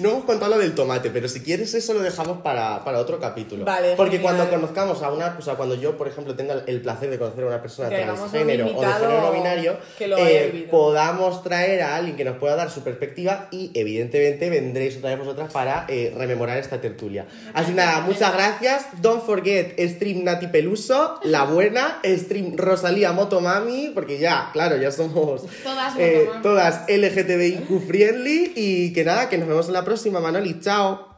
[0.00, 3.18] no hemos contado lo del tomate, pero si quieres eso lo dejamos para, para otro
[3.20, 3.64] capítulo.
[3.64, 4.36] Vale, Porque genial.
[4.36, 7.44] cuando conozcamos a una, o sea, cuando yo, por ejemplo, tenga el placer de conocer
[7.44, 11.42] a una persona Que transgénero o de género no binario, que lo haya eh, podamos
[11.42, 15.50] traer a alguien que nos pueda dar su perspectiva y evidentemente vendréis otra vez vosotras
[15.50, 17.26] para eh, rememorar esta tertulia.
[17.54, 18.86] Así nada, muchas gracias.
[19.00, 25.42] Don't forget Stream Nati Peluso, la buena, Stream Rosalía Motomami, porque ya, claro, ya somos
[25.62, 30.60] Todas eh, todas LGTBIQ friendly y que nada, que nos vemos en la próxima, Manoli.
[30.60, 31.08] Chao.